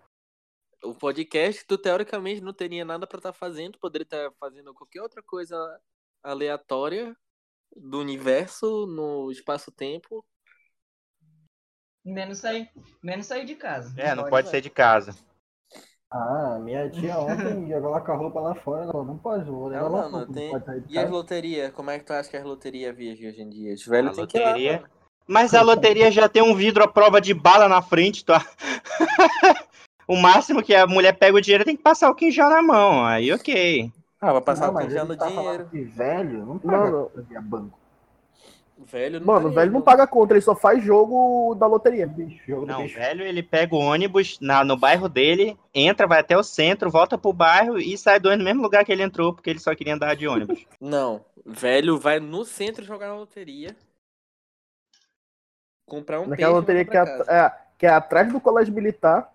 o 0.82 0.94
podcast, 0.94 1.62
tu 1.66 1.76
teoricamente 1.76 2.40
não 2.40 2.54
teria 2.54 2.86
nada 2.86 3.06
pra 3.06 3.18
estar 3.18 3.34
fazendo, 3.34 3.78
poderia 3.78 4.02
estar 4.04 4.32
fazendo 4.40 4.72
qualquer 4.72 5.02
outra 5.02 5.22
coisa 5.22 5.54
aleatória 6.22 7.16
do 7.76 8.00
universo 8.00 8.86
no 8.86 9.30
espaço-tempo. 9.30 10.24
Menos 12.04 12.38
sair, 12.38 12.70
menos 13.02 13.26
sair 13.26 13.44
de 13.44 13.54
casa. 13.54 13.92
É, 14.00 14.14
não 14.14 14.24
pode 14.24 14.48
sair 14.48 14.62
de 14.62 14.70
casa. 14.70 15.14
Ah, 16.10 16.58
minha 16.60 16.90
tia 16.90 17.16
ontem 17.18 17.68
ia 17.68 17.80
com 17.80 17.94
a 17.94 18.16
roupa 18.16 18.40
lá 18.40 18.54
fora, 18.56 18.82
ela 18.82 19.04
não 19.04 19.16
pode, 19.16 19.44
vou 19.48 19.68
levar 19.68 19.84
Não, 19.84 19.92
lá 19.92 20.08
mano, 20.08 20.26
não 20.26 20.34
tem- 20.34 20.50
pode 20.50 20.64
sair 20.64 20.80
de 20.80 20.92
E 20.92 20.98
as 20.98 21.08
loterias? 21.08 21.72
Como 21.72 21.90
é 21.90 21.98
que 21.98 22.04
tu 22.04 22.12
acha 22.12 22.28
que 22.28 22.36
as 22.36 22.42
loterias 22.44 22.96
viajam 22.96 23.28
hoje 23.28 23.42
em 23.42 23.48
dia? 23.48 23.74
Os 23.74 23.86
velhos 23.86 24.10
A 24.10 24.14
têm 24.14 24.26
que 24.26 24.38
ir 24.38 24.40
lá, 24.40 24.48
loteria-. 24.50 24.90
Mas 25.28 25.54
a 25.54 25.62
loteria 25.62 26.10
já 26.10 26.28
tem 26.28 26.42
um 26.42 26.56
vidro 26.56 26.82
à 26.82 26.88
prova 26.88 27.20
de 27.20 27.32
bala 27.32 27.68
na 27.68 27.80
frente, 27.80 28.24
tá? 28.24 28.44
o 30.08 30.16
máximo 30.16 30.60
que 30.60 30.74
a 30.74 30.88
mulher 30.88 31.16
pega 31.16 31.36
o 31.36 31.40
dinheiro 31.40 31.64
tem 31.64 31.76
que 31.76 31.82
passar 31.82 32.10
o 32.10 32.14
quinjal 32.16 32.50
na 32.50 32.60
mão. 32.60 33.04
Aí, 33.06 33.32
ok. 33.32 33.92
Ah, 34.20 34.32
vai 34.32 34.42
passar 34.42 34.66
Não, 34.66 34.72
o 34.72 34.74
mas 34.74 34.94
ele 34.94 35.16
tá 35.16 35.26
dinheiro. 35.28 35.68
que 35.70 35.82
velho 35.82 36.38
não 36.46 36.54
Não, 36.54 36.60
paga 36.60 36.90
não. 36.90 37.10
via 37.24 37.40
banco. 37.40 37.78
Velho 38.86 39.20
não 39.20 39.26
Mano, 39.26 39.48
o 39.48 39.52
velho 39.52 39.70
não 39.72 39.82
paga 39.82 40.06
conta, 40.06 40.32
ele 40.32 40.40
só 40.40 40.54
faz 40.56 40.82
jogo 40.82 41.54
da 41.54 41.66
loteria. 41.66 42.06
Bicho, 42.06 42.64
Não, 42.64 42.82
bicho. 42.82 42.94
velho, 42.94 43.22
ele 43.24 43.42
pega 43.42 43.74
o 43.74 43.78
ônibus 43.78 44.38
na, 44.40 44.64
no 44.64 44.76
bairro 44.76 45.08
dele, 45.08 45.56
entra, 45.74 46.06
vai 46.06 46.20
até 46.20 46.36
o 46.36 46.42
centro, 46.42 46.90
volta 46.90 47.18
pro 47.18 47.32
bairro 47.32 47.78
e 47.78 47.96
sai 47.98 48.18
do 48.18 48.34
no 48.34 48.42
mesmo 48.44 48.62
lugar 48.62 48.84
que 48.84 48.92
ele 48.92 49.02
entrou, 49.02 49.34
porque 49.34 49.50
ele 49.50 49.58
só 49.58 49.74
queria 49.74 49.94
andar 49.94 50.16
de 50.16 50.26
ônibus. 50.26 50.66
Não, 50.80 51.24
velho 51.44 51.98
vai 51.98 52.20
no 52.20 52.44
centro 52.44 52.84
jogar 52.84 53.08
na 53.08 53.16
loteria. 53.16 53.76
Comprar 55.86 56.20
um 56.20 56.26
Naquela 56.26 56.52
peixe 56.54 56.60
loteria 56.60 56.84
que 56.84 56.96
é, 56.96 57.02
é, 57.28 57.52
que 57.78 57.86
é 57.86 57.90
atrás 57.90 58.32
do 58.32 58.40
colégio 58.40 58.72
militar. 58.72 59.30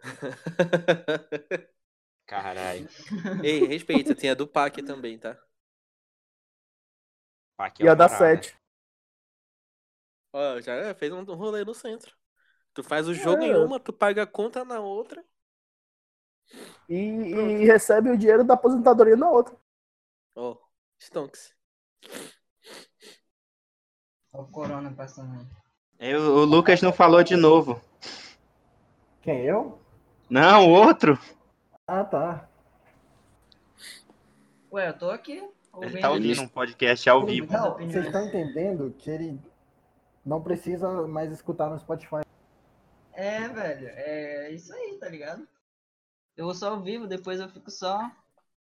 Caralho. 2.26 2.88
Ei, 3.42 3.66
respeita, 3.66 4.14
tem 4.14 4.30
a 4.30 4.34
do 4.34 4.46
PAC 4.46 4.82
também, 4.82 5.18
tá? 5.18 5.36
E 7.80 7.86
é 7.86 7.90
a 7.90 7.94
da 7.94 8.08
parada. 8.08 8.08
7. 8.08 8.56
Ó, 10.32 10.60
já 10.60 10.94
fez 10.94 11.12
um 11.12 11.24
rolê 11.24 11.64
no 11.64 11.74
centro. 11.74 12.14
Tu 12.74 12.82
faz 12.84 13.08
o 13.08 13.14
jogo 13.14 13.42
em 13.42 13.50
É. 13.50 13.56
uma, 13.56 13.80
tu 13.80 13.92
paga 13.92 14.22
a 14.22 14.26
conta 14.26 14.64
na 14.64 14.80
outra. 14.80 15.24
E, 16.88 16.94
e 16.96 17.64
recebe 17.64 18.10
o 18.10 18.18
dinheiro 18.18 18.44
da 18.44 18.54
aposentadoria 18.54 19.16
na 19.16 19.28
outra. 19.30 19.56
Ó, 20.34 20.56
Stonks. 20.98 21.54
Olha 24.32 24.44
o 24.44 24.50
corona 24.52 24.92
passando 24.94 25.32
aí. 25.32 25.46
É, 25.98 26.16
O, 26.16 26.38
o 26.40 26.44
Lucas 26.44 26.80
não 26.80 26.90
falou 26.92 27.22
de 27.22 27.36
novo. 27.36 27.80
Quem, 29.20 29.44
eu? 29.44 29.78
Não, 30.30 30.68
o 30.68 30.70
outro. 30.72 31.18
Ah, 31.88 32.02
tá. 32.02 32.48
Ué, 34.72 34.88
eu 34.88 34.98
tô 34.98 35.08
aqui. 35.08 35.40
Ele 35.80 36.00
tá 36.00 36.10
ouvindo 36.10 36.42
um 36.42 36.48
podcast 36.48 37.08
ao 37.08 37.24
vivo. 37.24 37.52
Não, 37.52 37.74
vocês 37.74 38.06
estão 38.06 38.26
entendendo 38.26 38.92
que 38.98 39.08
ele 39.08 39.38
não 40.24 40.42
precisa 40.42 41.06
mais 41.06 41.30
escutar 41.30 41.70
no 41.70 41.78
Spotify. 41.78 42.22
É, 43.12 43.46
velho, 43.48 43.86
é 43.88 44.50
isso 44.50 44.74
aí, 44.74 44.98
tá 44.98 45.08
ligado? 45.08 45.46
Eu 46.36 46.46
vou 46.46 46.54
só 46.54 46.70
ao 46.70 46.82
vivo, 46.82 47.06
depois 47.06 47.38
eu 47.38 47.48
fico 47.48 47.70
só 47.70 48.10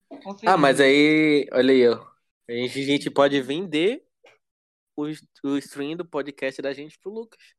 conferindo. 0.08 0.50
Ah, 0.50 0.56
mas 0.56 0.80
aí, 0.80 1.46
olha 1.52 1.74
aí, 1.74 1.88
ó. 1.88 2.02
A 2.48 2.52
gente, 2.52 2.80
a 2.80 2.86
gente 2.86 3.10
pode 3.10 3.38
vender 3.42 4.02
o, 4.96 5.04
o 5.44 5.58
stream 5.58 5.94
do 5.94 6.06
podcast 6.06 6.62
da 6.62 6.72
gente 6.72 6.98
pro 6.98 7.12
Lucas. 7.12 7.54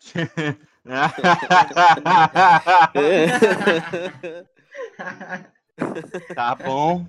tá 6.34 6.54
bom. 6.54 7.06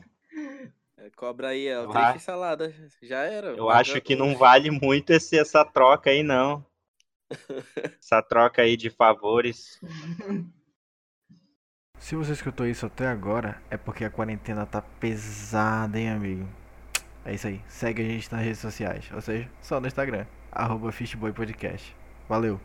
Cobra 1.15 1.49
aí, 1.49 1.73
ó. 1.75 1.91
Acho- 1.91 2.19
saladas. 2.19 2.73
Já 3.01 3.19
era. 3.19 3.49
Eu 3.49 3.69
acho 3.69 3.99
que 4.01 4.15
não 4.15 4.35
vale 4.35 4.71
muito 4.71 5.11
esse, 5.11 5.37
essa 5.37 5.65
troca 5.65 6.09
aí, 6.09 6.23
não. 6.23 6.65
Essa 7.97 8.21
troca 8.21 8.61
aí 8.61 8.75
de 8.75 8.89
favores. 8.89 9.79
Se 11.97 12.15
você 12.15 12.33
escutou 12.33 12.67
isso 12.67 12.85
até 12.85 13.07
agora, 13.07 13.61
é 13.69 13.77
porque 13.77 14.03
a 14.03 14.09
quarentena 14.09 14.65
tá 14.65 14.81
pesada, 14.81 15.97
hein, 15.97 16.09
amigo? 16.09 16.49
É 17.23 17.33
isso 17.33 17.47
aí. 17.47 17.61
Segue 17.67 18.01
a 18.01 18.05
gente 18.05 18.31
nas 18.31 18.41
redes 18.43 18.59
sociais, 18.59 19.09
ou 19.13 19.21
seja, 19.21 19.49
só 19.61 19.79
no 19.79 19.87
Instagram, 19.87 20.25
arroba 20.51 20.91
Fishboy 20.91 21.31
Podcast. 21.31 21.95
Valeu! 22.27 22.59